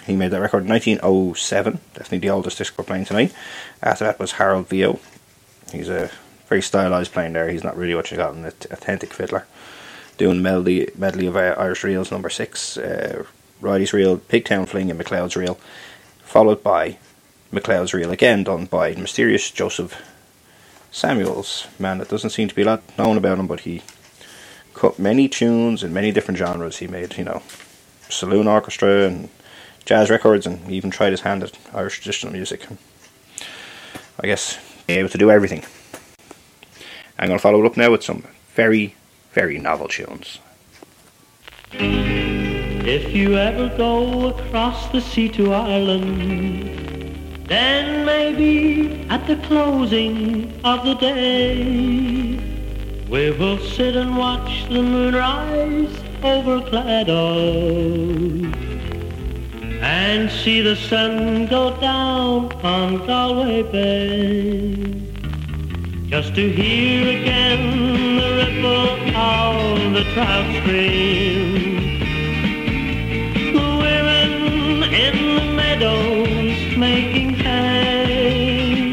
he 0.06 0.18
made 0.18 0.32
that 0.32 0.42
record 0.42 0.64
in 0.64 0.70
1907, 0.70 1.80
definitely 1.94 2.18
the 2.18 2.30
oldest 2.30 2.58
disc 2.58 2.78
we're 2.78 2.84
playing 2.84 3.06
tonight. 3.06 3.34
After 3.82 4.04
that 4.04 4.20
was 4.20 4.34
Harold 4.34 4.68
Veo. 4.68 5.00
He's 5.72 5.88
a 5.88 6.12
very 6.50 6.62
stylized 6.62 7.14
playing 7.14 7.32
there. 7.32 7.50
He's 7.50 7.64
not 7.64 7.78
really 7.78 7.96
what 7.96 8.12
you 8.12 8.18
got 8.18 8.34
an 8.34 8.44
authentic 8.44 9.14
fiddler 9.14 9.46
doing 10.22 10.40
medley 10.44 10.88
medley 10.96 11.26
of 11.26 11.36
Irish 11.36 11.84
reels 11.84 12.12
number 12.12 12.30
six, 12.30 12.78
uh, 12.78 13.24
Riley's 13.60 13.92
reel, 13.92 14.20
Pigtown 14.20 14.68
Fling, 14.68 14.92
and 14.92 15.00
McLeod's 15.00 15.36
reel, 15.36 15.56
followed 16.24 16.62
by 16.62 17.00
McLeod's 17.52 17.92
reel 17.92 18.12
again, 18.12 18.44
done 18.44 18.66
by 18.66 18.94
mysterious 18.94 19.50
Joseph 19.50 20.00
Samuels. 20.92 21.66
Man, 21.80 21.98
that 21.98 22.10
doesn't 22.10 22.30
seem 22.30 22.48
to 22.48 22.54
be 22.54 22.62
a 22.62 22.66
lot 22.66 22.98
known 23.00 23.18
about 23.18 23.40
him, 23.40 23.48
but 23.48 23.62
he 23.62 23.82
cut 24.76 25.00
many 25.00 25.28
tunes 25.28 25.82
in 25.84 25.92
many 25.92 26.12
different 26.12 26.38
genres. 26.38 26.78
He 26.78 26.88
made, 26.88 27.18
you 27.18 27.24
know, 27.24 27.42
saloon 28.08 28.48
orchestra 28.48 29.08
and 29.08 29.30
jazz 29.86 30.12
records, 30.12 30.46
and 30.46 30.70
even 30.70 30.92
tried 30.92 31.14
his 31.14 31.22
hand 31.22 31.42
at 31.42 31.58
Irish 31.74 31.96
traditional 31.96 32.32
music. 32.32 32.68
I 34.20 34.28
guess 34.28 34.60
able 34.88 35.10
to 35.10 35.18
do 35.18 35.32
everything. 35.32 35.66
I'm 37.18 37.28
going 37.28 37.40
to 37.40 37.42
follow 37.42 37.64
it 37.64 37.66
up 37.66 37.76
now 37.76 37.90
with 37.90 38.04
some 38.04 38.24
very 38.54 38.96
very 39.34 39.58
novel 39.60 39.88
tunes. 39.88 40.40
If 41.74 43.14
you 43.14 43.38
ever 43.38 43.70
go 43.78 44.30
across 44.30 44.92
the 44.92 45.02
sea 45.02 45.30
to 45.30 45.54
Ireland, 45.54 47.48
then 47.48 48.06
maybe 48.06 49.06
at 49.10 49.26
the 49.28 49.38
closing 49.48 50.60
of 50.64 50.84
the 50.84 50.96
day, 50.96 51.64
we 53.10 53.32
will 53.32 53.60
sit 53.60 53.96
and 53.96 54.18
watch 54.18 54.68
the 54.70 54.82
moon 54.82 55.16
rise 55.16 55.96
over 56.24 56.60
Claddagh 56.62 58.02
and 59.82 60.30
see 60.30 60.62
the 60.62 60.76
sun 60.76 61.48
go 61.48 61.76
down 61.80 62.52
on 62.64 63.06
Galway 63.08 63.64
Bay. 63.64 65.02
Just 66.08 66.36
to 66.36 66.50
hear 66.52 67.22
again 67.22 68.18
the 68.18 68.30
ripple 68.36 68.91
of 69.16 69.94
the 69.94 70.04
trout 70.14 70.46
stream. 70.62 71.76
The 73.54 73.68
women 73.86 74.84
in 75.06 75.36
the 75.36 75.54
meadows 75.54 76.78
making 76.78 77.34
hay. 77.36 78.84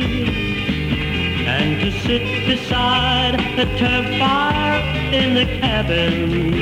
And 1.46 1.80
to 1.80 1.92
sit 2.00 2.22
beside 2.46 3.38
the 3.56 3.66
turf 3.78 4.06
fire 4.18 4.80
in 5.12 5.34
the 5.34 5.46
cabin. 5.60 6.58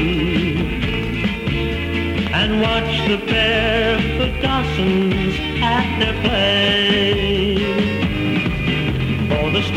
And 2.33 2.61
watch 2.61 3.09
the 3.09 3.19
barefoot 3.25 4.43
gossans 4.43 5.35
at 5.63 5.99
their 5.99 6.23
play 6.23 7.66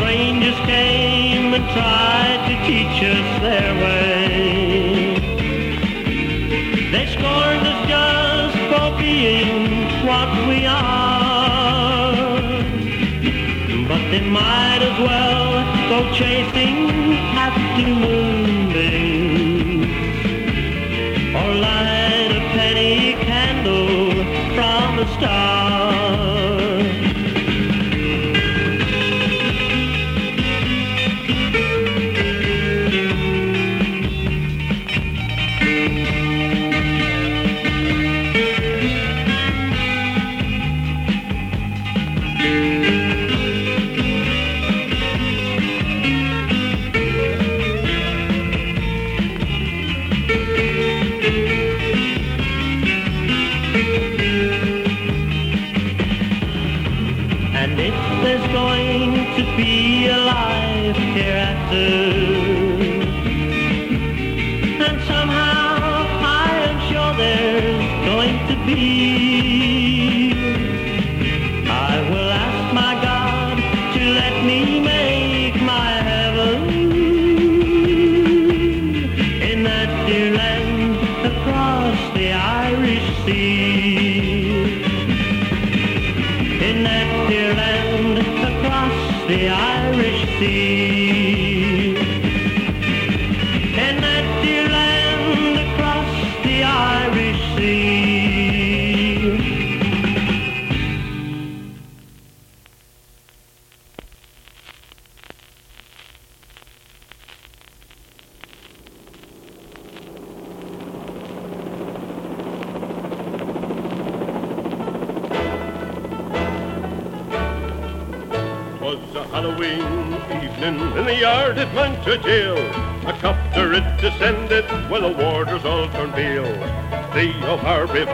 strangers 0.00 0.58
came 0.60 1.52
and 1.52 1.64
tried 1.76 2.40
to 2.48 2.54
teach 2.66 2.98
us 3.14 3.28
their 3.42 3.72
way. 3.84 5.14
They 6.92 7.06
scorned 7.16 7.66
us 7.72 7.80
just 7.94 8.56
for 8.70 8.88
being 8.98 9.62
what 10.08 10.30
we 10.48 10.58
are. 10.64 12.12
But 13.90 14.02
they 14.10 14.24
might 14.40 14.80
as 14.90 14.96
well 15.06 15.48
go 15.90 15.98
chasing 16.14 16.78
after 17.46 17.86
moonbeams 18.02 19.84
or 21.40 21.48
light 21.66 22.32
a 22.40 22.42
penny 22.56 22.96
candle 23.28 24.12
from 24.56 24.98
a 24.98 25.06
star. 25.18 25.49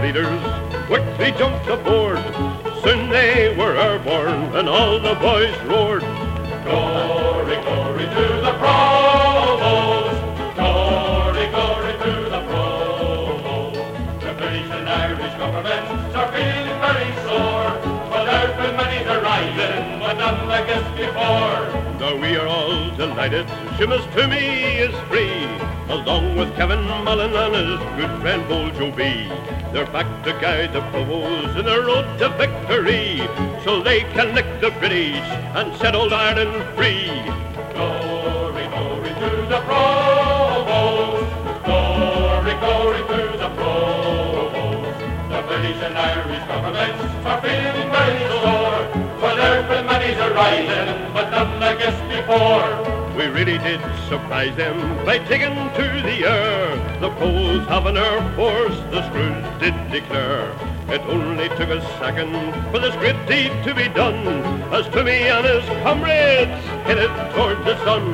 Leaders 0.02 0.42
quickly 0.86 1.32
jumped 1.32 1.66
aboard. 1.68 2.18
Soon 2.84 3.08
they 3.08 3.54
were 3.56 3.76
airborne 3.76 4.54
and 4.54 4.68
all 4.68 5.00
the 5.00 5.14
boys 5.14 5.56
roared. 5.64 6.02
Glory, 6.64 7.56
glory 7.62 8.04
to 8.04 8.26
the 8.44 8.54
provost! 8.60 10.20
Glory, 10.54 11.46
glory 11.48 11.92
to 12.04 12.30
the 12.30 12.40
provost! 12.46 14.20
The 14.20 14.32
British 14.34 14.70
and 14.70 14.88
Irish 14.88 15.34
governments 15.38 16.14
are 16.14 16.30
feeling 16.30 16.78
very 16.78 17.12
sore. 17.24 17.72
But 18.10 18.24
there's 18.26 18.56
been 18.56 18.76
many 18.76 19.02
to 19.04 19.20
rising, 19.20 19.98
but 20.00 20.18
none 20.18 20.46
like 20.46 20.66
this 20.66 20.86
before. 20.96 21.72
Now 21.98 22.16
we 22.20 22.36
are 22.36 22.46
all 22.46 22.90
delighted, 22.96 23.46
Seamus 23.76 24.04
Twomey 24.12 24.78
is 24.78 24.94
free, 25.08 25.46
along 25.92 26.36
with 26.36 26.54
Kevin 26.54 26.84
Mallon 26.86 27.34
and 27.34 27.54
his 27.54 27.80
good 27.96 28.20
friend 28.20 28.52
Old 28.52 28.74
Joe 28.74 28.92
B. 28.92 29.30
They're 29.76 29.84
back 29.92 30.24
to 30.24 30.32
guide 30.40 30.72
the 30.72 30.80
Provost 30.90 31.58
in 31.58 31.66
the 31.66 31.82
road 31.82 32.18
to 32.20 32.30
victory, 32.30 33.20
so 33.62 33.82
they 33.82 34.00
can 34.16 34.34
lick 34.34 34.46
the 34.62 34.70
British 34.70 35.20
and 35.52 35.76
set 35.76 35.94
old 35.94 36.14
Ireland 36.14 36.64
free. 36.74 37.12
Glory, 37.74 38.64
glory 38.72 39.12
to 39.20 39.30
the 39.52 39.60
Provost! 39.68 41.28
Glory, 41.68 42.54
glory 42.56 43.02
to 43.04 43.36
the 43.36 43.50
Provost! 43.52 44.98
The 45.28 45.42
British 45.46 45.80
and 45.84 45.98
Irish 45.98 46.44
governments 46.48 47.04
are 47.28 47.40
feeling 47.44 47.90
very 47.92 48.24
sore, 48.40 48.80
for 49.20 49.36
there's 49.36 49.68
been 49.68 49.84
many 49.84 50.16
rising, 50.16 51.12
but 51.12 51.28
none 51.28 51.60
like 51.60 51.80
this 51.80 51.98
before. 52.16 52.64
We 53.14 53.26
really 53.26 53.58
did 53.58 53.82
surprise 54.08 54.56
them 54.56 55.04
by 55.04 55.18
taking 55.18 55.52
to 55.76 55.84
the 56.00 56.24
air. 56.24 56.65
The 57.00 57.10
Poles 57.10 57.66
have 57.68 57.84
an 57.84 57.98
air 57.98 58.22
force, 58.36 58.74
the 58.90 59.06
screws 59.08 59.44
did 59.60 59.74
declare. 59.92 60.50
It 60.88 61.02
only 61.02 61.50
took 61.50 61.68
a 61.68 61.82
second 61.98 62.32
for 62.72 62.78
this 62.78 62.96
great 62.96 63.20
deed 63.28 63.52
to 63.64 63.74
be 63.74 63.88
done, 63.88 64.26
as 64.72 64.88
Timmy 64.88 65.28
and 65.28 65.44
his 65.44 65.64
comrades 65.82 66.64
headed 66.88 67.12
toward 67.34 67.58
the 67.66 67.76
sun. 67.84 68.12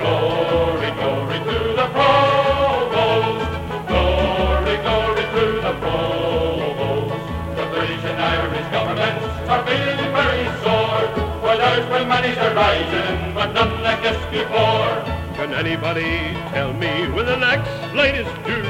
Glory, 0.00 0.90
glory 0.96 1.38
to 1.44 1.58
the 1.76 1.88
provost! 1.92 3.50
Glory, 3.86 4.76
glory 4.80 5.24
to 5.36 5.44
the 5.60 5.74
provost! 5.84 7.20
The 7.56 7.66
British 7.68 8.04
and 8.04 8.18
Irish 8.18 8.68
governments 8.72 9.26
are 9.46 9.62
feeling 9.66 10.12
very 10.16 10.46
sore, 10.64 11.06
for 11.42 11.54
there's 11.58 11.86
been 11.90 12.08
many 12.08 12.32
a 12.32 12.54
rising, 12.54 13.34
but 13.34 13.52
none 13.52 13.82
like 13.82 14.00
this 14.02 14.18
before. 14.32 15.15
Can 15.36 15.52
anybody 15.52 16.32
tell 16.54 16.72
me 16.72 16.88
when 17.12 17.26
the 17.26 17.36
next 17.36 17.68
flight 17.92 18.14
is 18.14 18.26
due? 18.46 18.64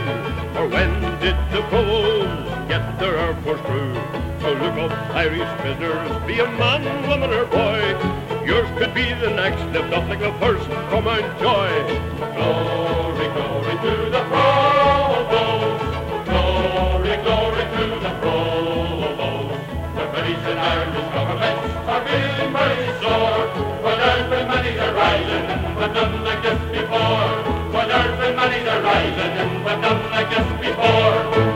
Or 0.59 0.67
when 0.67 0.91
did 1.21 1.37
the 1.53 1.62
provost 1.71 2.69
get 2.69 2.99
their 2.99 3.17
Air 3.17 3.35
Force 3.43 3.61
crew? 3.61 3.95
So 4.41 4.53
look 4.53 4.75
up 4.75 4.91
Irish 5.14 5.49
prisoners, 5.61 6.27
be 6.27 6.41
a 6.41 6.51
man, 6.59 6.83
woman 7.09 7.31
or 7.31 7.47
boy. 7.47 7.81
Yours 8.45 8.69
could 8.79 8.93
be 8.95 9.14
the 9.14 9.31
next, 9.31 9.62
if 9.79 9.89
nothing 9.89 10.19
the 10.19 10.33
first, 10.41 10.67
from 10.91 11.07
our 11.07 11.23
joy. 11.39 11.71
Glory, 12.35 13.29
glory 13.37 13.77
to 13.87 14.11
the 14.11 14.23
provost. 14.27 15.85
Glory, 16.27 17.17
glory 17.23 17.64
to 17.77 17.85
the 18.03 18.12
provost. 18.21 19.55
The 19.95 20.07
British 20.11 20.45
and 20.51 20.59
Irish 20.59 21.14
governments 21.14 21.75
are 21.87 22.03
feeling 22.09 22.53
very 22.53 22.91
sore. 23.01 23.76
But 25.87 25.95
none 25.95 26.24
like 26.24 26.43
this 26.43 26.59
before. 26.72 27.45
For 27.70 27.87
there's 27.87 28.18
been 28.18 28.34
many 28.34 28.66
a 28.66 28.82
rising, 28.82 29.62
but 29.62 29.78
none 29.80 30.11
like 30.11 30.30
this 30.30 30.68
before. 30.68 31.56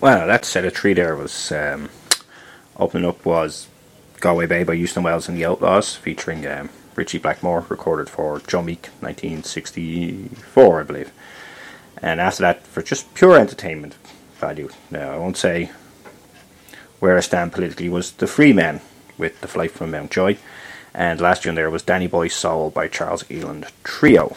Well, 0.00 0.26
that 0.28 0.46
set 0.46 0.64
of 0.64 0.72
three 0.72 0.94
there 0.94 1.14
was 1.14 1.52
um, 1.52 1.90
opening 2.78 3.06
up 3.06 3.26
was 3.26 3.68
Galway 4.18 4.46
Bay 4.46 4.64
by 4.64 4.74
Houston 4.76 5.02
Wells 5.02 5.28
and 5.28 5.36
the 5.36 5.44
Outlaws, 5.44 5.94
featuring 5.94 6.46
um, 6.46 6.70
Ritchie 6.96 7.18
Blackmore, 7.18 7.66
recorded 7.68 8.08
for 8.08 8.40
Joe 8.40 8.62
Meek, 8.62 8.88
1964, 9.00 10.80
I 10.80 10.84
believe. 10.84 11.12
And 12.00 12.18
after 12.18 12.40
that, 12.44 12.66
for 12.66 12.80
just 12.80 13.12
pure 13.12 13.38
entertainment 13.38 13.96
value. 14.38 14.70
Now, 14.90 15.12
I 15.12 15.18
won't 15.18 15.36
say 15.36 15.70
where 16.98 17.18
I 17.18 17.20
stand 17.20 17.52
politically, 17.52 17.90
was 17.90 18.12
The 18.12 18.26
Free 18.26 18.54
Men 18.54 18.80
with 19.18 19.38
The 19.42 19.48
Flight 19.48 19.72
from 19.72 19.90
Mountjoy. 19.90 20.38
And 20.94 21.20
last 21.20 21.42
tune 21.42 21.56
there 21.56 21.68
was 21.68 21.82
Danny 21.82 22.06
Boy 22.06 22.28
Soul 22.28 22.70
by 22.70 22.88
Charles 22.88 23.24
Eland 23.30 23.70
Trio. 23.84 24.34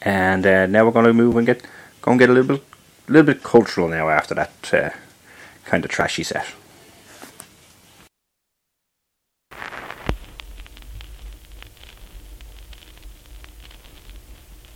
And 0.00 0.46
uh, 0.46 0.66
now 0.66 0.84
we're 0.84 0.92
going 0.92 1.06
to 1.06 1.12
move 1.12 1.36
and 1.36 1.46
get 1.46 1.62
go 2.02 2.12
and 2.12 2.20
get 2.20 2.30
a 2.30 2.32
little 2.32 2.56
bit, 2.56 2.64
little 3.08 3.26
bit 3.26 3.42
cultural 3.42 3.88
now 3.88 4.08
after 4.08 4.34
that 4.34 4.74
uh, 4.74 4.90
kind 5.64 5.84
of 5.84 5.90
trashy 5.90 6.22
set. 6.22 6.46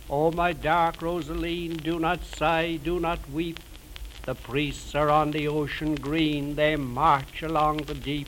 Oh, 0.09 0.29
my 0.31 0.51
dark 0.51 0.97
Rosaleen, 0.97 1.81
do 1.81 1.97
not 1.97 2.25
sigh, 2.25 2.77
do 2.83 2.99
not 2.99 3.19
weep. 3.29 3.59
The 4.25 4.35
priests 4.35 4.93
are 4.93 5.09
on 5.09 5.31
the 5.31 5.47
ocean 5.47 5.95
green, 5.95 6.55
they 6.55 6.75
march 6.75 7.41
along 7.41 7.77
the 7.77 7.93
deep. 7.93 8.27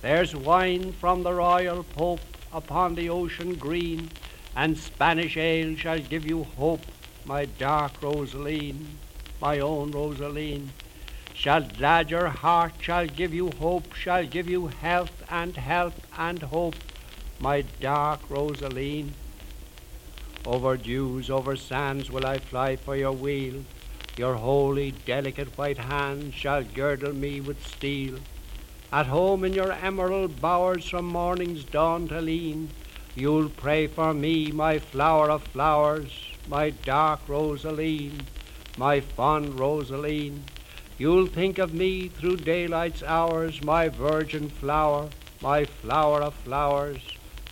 There's 0.00 0.36
wine 0.36 0.92
from 0.92 1.24
the 1.24 1.32
royal 1.32 1.82
Pope 1.82 2.20
upon 2.52 2.94
the 2.94 3.10
ocean 3.10 3.56
green, 3.56 4.10
and 4.54 4.78
Spanish 4.78 5.36
ale 5.36 5.76
shall 5.76 5.98
give 5.98 6.24
you 6.24 6.44
hope, 6.44 6.86
my 7.26 7.44
dark 7.44 8.00
Rosaleen, 8.00 8.98
my 9.40 9.58
own 9.58 9.90
Rosaleen. 9.90 10.68
Shall 11.34 11.62
glad 11.62 12.08
your 12.08 12.28
heart, 12.28 12.74
shall 12.80 13.06
give 13.06 13.34
you 13.34 13.50
hope, 13.58 13.94
shall 13.94 14.24
give 14.24 14.48
you 14.48 14.68
health 14.68 15.24
and 15.28 15.56
help 15.56 15.94
and 16.16 16.40
hope, 16.40 16.76
my 17.40 17.64
dark 17.80 18.20
Rosaleen. 18.30 19.12
Over 20.46 20.76
dews, 20.76 21.28
over 21.28 21.56
sands 21.56 22.10
will 22.10 22.24
I 22.24 22.38
fly 22.38 22.76
for 22.76 22.96
your 22.96 23.12
wheel. 23.12 23.64
Your 24.16 24.36
holy, 24.36 24.92
delicate 24.92 25.58
white 25.58 25.78
hands 25.78 26.32
shall 26.32 26.62
girdle 26.62 27.12
me 27.12 27.40
with 27.40 27.66
steel. 27.66 28.20
At 28.92 29.06
home 29.06 29.44
in 29.44 29.52
your 29.52 29.72
emerald 29.72 30.40
bowers 30.40 30.88
from 30.88 31.06
morning's 31.06 31.64
dawn 31.64 32.06
till 32.06 32.28
e'en, 32.28 32.70
you'll 33.16 33.48
pray 33.48 33.88
for 33.88 34.14
me, 34.14 34.52
my 34.52 34.78
flower 34.78 35.28
of 35.28 35.42
flowers, 35.42 36.35
my 36.48 36.70
dark 36.70 37.20
Rosaleen, 37.26 38.22
my 38.76 39.00
fond 39.00 39.58
Rosaleen. 39.58 40.42
You'll 40.98 41.26
think 41.26 41.58
of 41.58 41.74
me 41.74 42.08
through 42.08 42.38
daylight's 42.38 43.02
hours, 43.02 43.62
my 43.62 43.88
virgin 43.88 44.48
flower, 44.48 45.08
my 45.42 45.64
flower 45.64 46.22
of 46.22 46.34
flowers, 46.34 47.00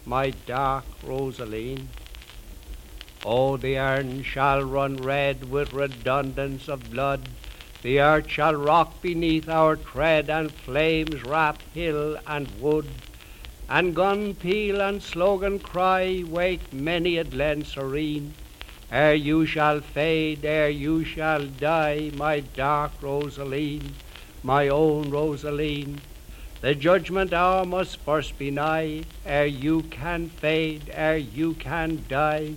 my 0.06 0.30
dark 0.46 0.84
Rosaleen. 1.02 1.88
Oh, 3.24 3.56
the 3.56 3.76
Erne 3.76 4.22
shall 4.22 4.62
run 4.62 4.96
red 4.98 5.50
with 5.50 5.72
redundance 5.72 6.68
of 6.68 6.90
blood. 6.90 7.22
The 7.82 8.00
earth 8.00 8.28
shall 8.28 8.54
rock 8.54 9.02
beneath 9.02 9.48
our 9.48 9.76
tread, 9.76 10.30
and 10.30 10.52
flames 10.52 11.22
wrap 11.22 11.60
hill 11.74 12.18
and 12.26 12.48
wood. 12.60 12.86
And 13.68 13.94
gun 13.94 14.34
peal 14.34 14.80
and 14.80 15.02
slogan 15.02 15.58
cry 15.58 16.22
wake 16.26 16.72
many 16.72 17.16
a 17.16 17.24
glen 17.24 17.64
serene. 17.64 18.34
Ere 18.90 19.14
you 19.14 19.46
shall 19.46 19.80
fade, 19.80 20.44
ere 20.44 20.68
you 20.68 21.04
shall 21.04 21.46
die, 21.46 22.10
my 22.14 22.40
dark 22.40 22.92
Rosaleen, 23.00 23.94
my 24.42 24.68
own 24.68 25.10
Rosaleen. 25.10 26.00
The 26.60 26.74
judgment 26.74 27.32
hour 27.32 27.64
must 27.64 27.98
first 27.98 28.38
be 28.38 28.50
nigh, 28.50 29.04
ere 29.26 29.46
you 29.46 29.82
can 29.82 30.28
fade, 30.28 30.90
ere 30.92 31.16
you 31.16 31.54
can 31.54 32.04
die 32.08 32.54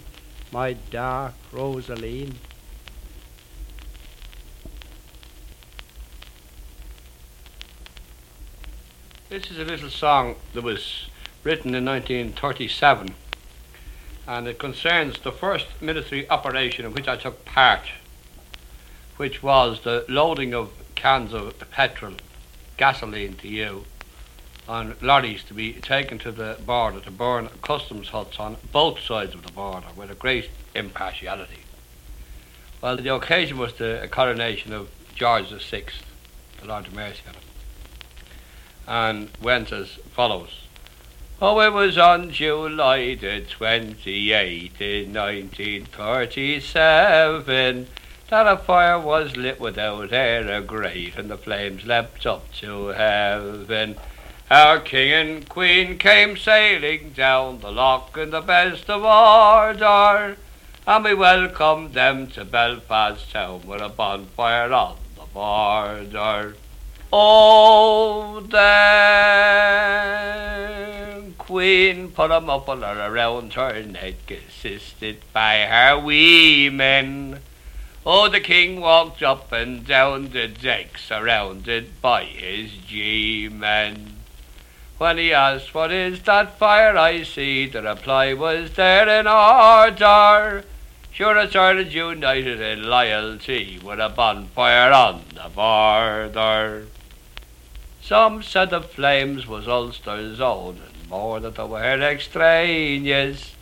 my 0.51 0.73
dark 0.91 1.33
Rosaleen. 1.51 2.35
This 9.29 9.51
is 9.51 9.59
a 9.59 9.65
little 9.65 9.89
song 9.89 10.35
that 10.53 10.63
was 10.63 11.09
written 11.43 11.75
in 11.75 11.83
1937 11.83 13.13
and 14.27 14.47
it 14.47 14.59
concerns 14.59 15.19
the 15.19 15.31
first 15.31 15.67
military 15.81 16.29
operation 16.29 16.85
in 16.85 16.93
which 16.93 17.07
I 17.07 17.15
took 17.15 17.45
part, 17.45 17.87
which 19.15 19.41
was 19.41 19.81
the 19.81 20.05
loading 20.09 20.53
of 20.53 20.69
cans 20.95 21.33
of 21.33 21.57
petrol, 21.71 22.13
gasoline 22.75 23.35
to 23.35 23.47
you, 23.47 23.85
on 24.67 24.95
lorries 25.01 25.45
to 25.45 25.53
be 25.53 25.73
taken 25.73 26.19
to 26.19 26.31
the 26.31 26.57
border 26.65 26.99
to 26.99 27.11
burn 27.11 27.47
customs 27.61 28.09
huts 28.09 28.37
on 28.37 28.57
both 28.73 28.99
sides 28.99 29.33
of 29.33 29.43
the 29.43 29.51
border 29.51 29.87
with 29.95 30.11
a 30.11 30.15
great 30.15 30.49
impartiality. 30.75 31.61
Well, 32.81 32.97
the 32.97 33.15
occasion 33.15 33.57
was 33.57 33.73
the 33.73 34.07
coronation 34.11 34.73
of 34.73 34.89
George 35.15 35.49
VI, 35.49 35.85
the 36.59 36.67
Lord 36.67 36.87
of 36.87 36.93
Mercy 36.93 37.21
on 37.27 37.33
him, 37.33 37.41
and 38.87 39.29
went 39.41 39.71
as 39.71 39.87
follows. 40.13 40.66
Oh, 41.39 41.59
it 41.59 41.71
was 41.71 41.99
on 41.99 42.31
July 42.31 43.13
the 43.13 43.45
28th 43.47 44.81
in 44.81 45.13
1937 45.13 47.87
that 48.31 48.47
a 48.47 48.57
fire 48.57 48.99
was 48.99 49.37
lit 49.37 49.59
without 49.59 50.11
air 50.11 50.63
grate 50.63 51.15
and 51.15 51.29
the 51.29 51.37
flames 51.37 51.85
leapt 51.85 52.25
up 52.25 52.51
to 52.53 52.87
heaven. 52.87 53.97
Our 54.49 54.79
king 54.79 55.13
and 55.13 55.47
queen 55.47 55.99
came 55.99 56.37
sailing 56.37 57.11
down 57.11 57.59
the 57.59 57.71
loch 57.71 58.17
in 58.17 58.31
the 58.31 58.41
best 58.41 58.89
of 58.89 59.03
order, 59.03 60.37
and 60.87 61.03
we 61.03 61.13
welcomed 61.13 61.93
them 61.93 62.25
to 62.31 62.45
Belfast 62.45 63.31
town 63.31 63.61
with 63.67 63.81
a 63.81 63.89
bonfire 63.89 64.73
on 64.73 64.97
the 65.15 65.25
border. 65.31 66.55
Oh, 67.11 68.41
the 68.41 68.57
queen 71.37 72.11
put 72.11 72.31
a 72.31 72.41
muffler 72.41 72.97
around 73.09 73.53
her 73.53 73.81
neck, 73.81 74.29
assisted 74.29 75.21
by 75.31 75.59
her 75.59 75.97
wee 75.97 76.69
men. 76.69 77.39
Oh, 78.05 78.27
the 78.27 78.41
king 78.41 78.81
walked 78.81 79.23
up 79.23 79.53
and 79.53 79.87
down 79.87 80.31
the 80.31 80.49
deck, 80.49 80.97
surrounded 80.97 82.01
by 82.01 82.25
his 82.25 82.71
G-men. 82.71 84.17
When 84.97 85.17
he 85.17 85.31
asked, 85.31 85.73
What 85.73 85.93
is 85.93 86.21
that 86.23 86.57
fire 86.57 86.97
I 86.97 87.23
see? 87.23 87.67
The 87.67 87.83
reply 87.83 88.33
was, 88.33 88.71
There 88.73 89.07
in 89.07 89.27
order. 89.27 90.65
Sure, 91.13 91.37
it's 91.37 91.55
Ireland 91.55 91.93
united 91.93 92.59
in 92.59 92.83
loyalty 92.83 93.79
with 93.81 93.99
a 93.99 94.09
bonfire 94.09 94.91
on 94.91 95.23
the 95.33 95.49
border. 95.49 96.87
Some 98.01 98.41
said 98.41 98.69
the 98.69 98.81
flames 98.81 99.47
was 99.47 99.67
Ulster's 99.67 100.39
own, 100.39 100.81
and 100.85 101.09
more 101.09 101.39
that 101.39 101.55
they 101.55 101.63
were 101.63 102.01
extraneous. 102.01 103.53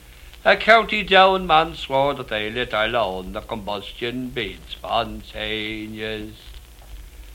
A 0.43 0.55
county 0.55 1.01
down 1.01 1.47
man 1.47 1.73
swore 1.73 2.13
that 2.13 2.27
they 2.27 2.51
lit 2.51 2.71
alone, 2.71 3.33
the 3.33 3.41
combustion 3.41 4.29
being 4.29 4.59
spontaneous. 4.69 6.35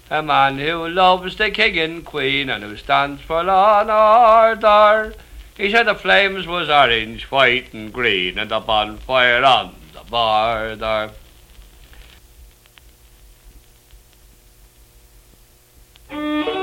A 0.09 0.23
man 0.23 0.59
who 0.59 0.89
loves 0.89 1.37
the 1.37 1.51
king 1.51 1.79
and 1.79 2.05
queen 2.05 2.49
and 2.49 2.63
who 2.63 2.77
stands 2.77 3.23
for 3.23 3.43
law 3.43 3.81
and 3.81 3.91
order. 3.91 5.15
He 5.57 5.71
said 5.71 5.87
the 5.87 5.95
flames 5.95 6.47
was 6.47 6.71
orange, 6.71 7.25
white 7.25 7.73
and 7.73 7.93
green 7.93 8.39
and 8.39 8.51
the 8.51 8.61
bonfire 8.61 9.45
on 9.45 9.75
the 9.93 10.09
border. 10.09 11.13
When 16.09 16.60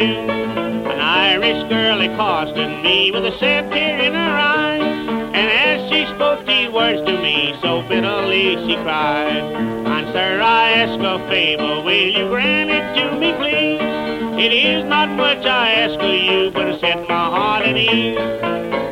An 0.00 1.00
Irish 1.00 1.68
girl 1.68 2.00
accosted 2.00 2.82
me 2.84 3.10
with 3.10 3.24
a 3.24 3.36
sad 3.38 3.70
tear 3.72 3.98
in 3.98 4.14
her 4.14 4.20
eye, 4.20 4.78
and 4.78 5.36
as 5.36 5.90
she 5.90 6.06
spoke 6.14 6.46
these 6.46 6.70
words 6.70 7.04
to 7.04 7.20
me, 7.20 7.56
so 7.60 7.82
bitterly 7.82 8.54
she 8.66 8.76
cried. 8.82 9.36
And 9.36 10.12
sir, 10.12 10.40
I 10.40 10.70
ask 10.70 11.00
a 11.00 11.28
favor, 11.28 11.82
will 11.82 11.92
you 11.92 12.28
grant 12.28 12.70
it 12.70 12.94
to 13.00 13.18
me, 13.18 13.32
please? 13.32 13.80
It 14.40 14.52
is 14.52 14.84
not 14.84 15.08
much 15.10 15.44
I 15.44 15.72
ask 15.72 15.98
of 15.98 16.14
you, 16.14 16.52
but 16.52 16.66
to 16.66 16.78
set 16.78 17.08
my 17.08 17.30
heart 17.30 17.66
at 17.66 17.76
ease. 17.76 18.16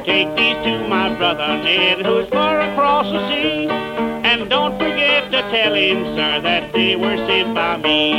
Take 0.04 0.34
these 0.36 0.56
to 0.64 0.88
my 0.88 1.14
brother 1.16 1.62
Ned, 1.62 2.04
who's 2.04 2.28
far 2.30 2.60
across 2.60 3.06
the 3.06 3.28
sea. 3.28 4.15
And 4.38 4.50
don't 4.50 4.78
forget 4.78 5.32
to 5.32 5.40
tell 5.50 5.72
him, 5.72 6.04
sir, 6.14 6.42
that 6.42 6.70
they 6.74 6.94
were 6.94 7.16
sent 7.26 7.54
by 7.54 7.78
me. 7.78 8.12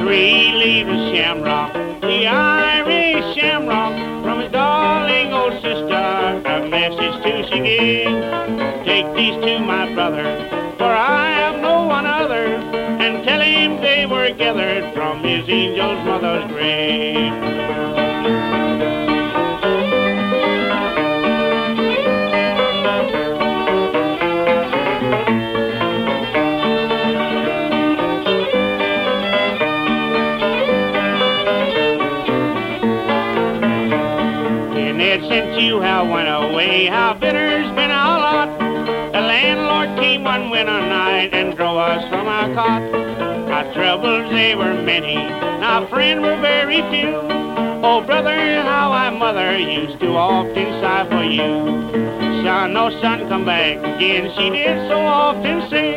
Three 0.00 0.50
leavers 0.50 1.14
shamrock, 1.14 1.72
the 2.00 2.26
Irish 2.26 3.36
shamrock, 3.36 4.24
from 4.24 4.40
his 4.40 4.50
darling 4.50 5.32
old 5.32 5.52
sister, 5.62 6.42
a 6.44 6.68
message 6.68 7.22
to 7.22 7.46
she 7.48 7.60
give. 7.60 8.84
Take 8.84 9.06
these 9.14 9.36
to 9.44 9.60
my 9.60 9.94
brother, 9.94 10.24
for 10.78 10.90
I 10.90 11.30
am 11.30 11.62
no 11.62 11.86
one 11.86 12.06
other, 12.06 12.46
and 12.46 13.24
tell 13.24 13.40
him 13.40 13.80
they 13.80 14.04
were 14.04 14.28
gathered 14.32 14.92
from 14.94 15.22
his 15.22 15.48
angel's 15.48 16.04
mother's 16.04 16.50
grave. 16.50 17.95
Our 45.62 45.86
friends 45.88 46.20
were 46.22 46.40
very 46.40 46.82
few. 46.90 47.20
Oh, 47.82 48.02
brother, 48.04 48.62
how 48.62 48.92
I 48.92 49.10
mother 49.10 49.58
used 49.58 50.00
to 50.00 50.16
often 50.16 50.80
sigh 50.80 51.06
for 51.08 51.22
you. 51.22 52.06
Son, 52.44 52.72
no 52.72 52.90
son, 53.00 53.28
come 53.28 53.44
back 53.44 53.78
again, 53.78 54.32
she 54.36 54.50
did 54.50 54.88
so 54.88 54.98
often 54.98 55.68
say. 55.68 55.96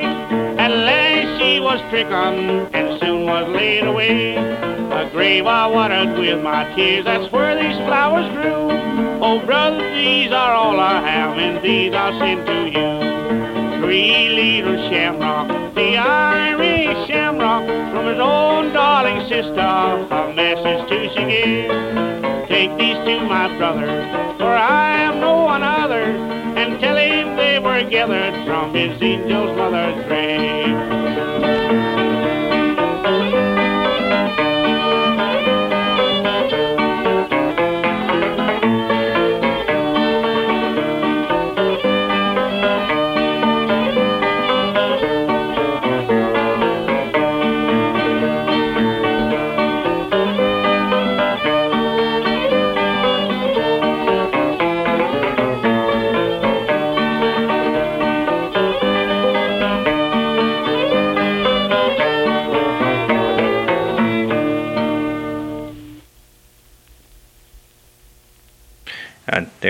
At 0.58 0.72
last 0.72 1.42
she 1.42 1.60
was 1.60 1.80
stricken 1.88 2.68
and 2.74 3.00
soon 3.00 3.26
was 3.26 3.48
laid 3.50 3.86
away. 3.86 4.36
A 4.36 5.10
grave 5.12 5.46
I 5.46 5.68
watered 5.68 6.18
with 6.18 6.44
my 6.44 6.74
tears, 6.76 7.06
that's 7.06 7.32
where 7.32 7.56
these 7.56 7.78
flowers 7.88 8.30
grew. 8.34 8.70
Oh, 9.22 9.40
brother, 9.46 9.78
these 9.96 10.32
are 10.32 10.54
all 10.54 10.80
I 10.80 11.02
have, 11.08 11.38
and 11.38 11.64
these 11.64 11.94
I'll 11.94 12.18
send 12.20 12.46
to 12.46 12.66
you. 12.66 13.82
Three 13.82 14.30
little 14.30 14.90
shamrock, 14.90 15.76
the 15.76 15.98
Irish 15.98 17.08
shamrock, 17.08 17.29
from 18.00 18.08
his 18.08 18.20
own 18.22 18.72
darling 18.72 19.28
sister, 19.28 19.60
a 19.60 20.34
message 20.34 20.88
to 20.88 21.10
she 21.10 21.26
give. 21.28 22.48
Take 22.48 22.72
these 22.78 22.96
to 22.96 23.26
my 23.28 23.54
brother, 23.58 23.88
for 24.38 24.48
I 24.48 25.02
am 25.02 25.20
no 25.20 25.44
one 25.44 25.64
other, 25.64 26.04
and 26.04 26.80
tell 26.80 26.96
him 26.96 27.36
they 27.36 27.60
were 27.60 27.84
gathered 27.90 28.46
from 28.46 28.74
his 28.74 29.02
angel's 29.02 29.58
mother's 29.58 30.06
grave. 30.08 30.89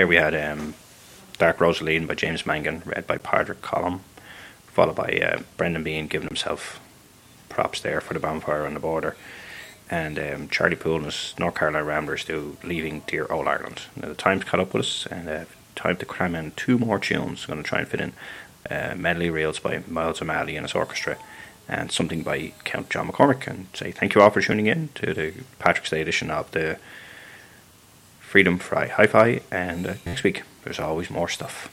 There 0.00 0.06
we 0.06 0.16
had 0.16 0.34
um, 0.34 0.72
Dark 1.36 1.58
Rosaleen 1.58 2.06
by 2.06 2.14
James 2.14 2.46
Mangan, 2.46 2.80
read 2.86 3.06
by 3.06 3.18
Padraic 3.18 3.60
Colum, 3.60 4.00
followed 4.66 4.96
by 4.96 5.20
uh, 5.22 5.42
Brendan 5.58 5.82
Behan 5.84 6.06
giving 6.06 6.26
himself 6.26 6.80
props 7.50 7.82
there 7.82 8.00
for 8.00 8.14
the 8.14 8.20
bonfire 8.20 8.64
on 8.64 8.72
the 8.72 8.80
border. 8.80 9.14
And 9.90 10.18
um, 10.18 10.48
Charlie 10.48 10.76
Poole 10.76 10.96
and 10.96 11.04
his 11.04 11.34
North 11.38 11.56
Carolina 11.56 11.84
Ramblers 11.84 12.24
do 12.24 12.56
Leaving 12.64 13.02
Dear 13.06 13.26
Old 13.28 13.46
Ireland. 13.46 13.82
Now, 13.94 14.08
the 14.08 14.14
time's 14.14 14.44
caught 14.44 14.60
up 14.60 14.72
with 14.72 14.86
us, 14.86 15.06
and 15.10 15.28
uh, 15.28 15.44
time 15.76 15.98
to 15.98 16.06
cram 16.06 16.34
in 16.34 16.52
two 16.52 16.78
more 16.78 16.98
tunes. 16.98 17.44
I'm 17.44 17.52
going 17.52 17.62
to 17.62 17.68
try 17.68 17.80
and 17.80 17.88
fit 17.88 18.00
in 18.00 18.12
uh, 18.70 18.94
Medley 18.96 19.28
Reels 19.28 19.58
by 19.58 19.82
Miles 19.86 20.22
O'Malley 20.22 20.56
and 20.56 20.64
his 20.64 20.74
orchestra, 20.74 21.18
and 21.68 21.92
something 21.92 22.22
by 22.22 22.54
Count 22.64 22.88
John 22.88 23.06
McCormack. 23.06 23.46
And 23.46 23.66
say 23.74 23.90
thank 23.90 24.14
you 24.14 24.22
all 24.22 24.30
for 24.30 24.40
tuning 24.40 24.66
in 24.66 24.88
to 24.94 25.12
the 25.12 25.34
Patrick's 25.58 25.90
Day 25.90 26.00
edition 26.00 26.30
of 26.30 26.50
the 26.52 26.78
Freedom 28.30 28.58
Fry 28.58 28.86
Hi 28.86 29.08
Fi. 29.08 29.40
And 29.50 29.88
uh, 29.88 29.94
next 30.06 30.22
week, 30.22 30.44
there's 30.62 30.78
always 30.78 31.10
more 31.10 31.28
stuff. 31.28 31.68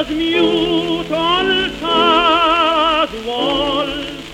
As 0.00 0.08
mute 0.08 1.12
all 1.12 1.50
sad 1.78 3.10
walls, 3.26 4.24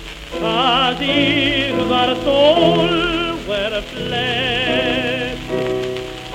as 0.41 0.97
if 1.01 1.91
our 1.91 2.15
soul 2.23 2.87
were 3.49 3.81
fled. 3.91 5.37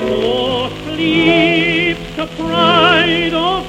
Oh, 0.00 0.68
sleep, 0.84 1.96
the 2.14 2.26
pride 2.36 3.32
of 3.32 3.61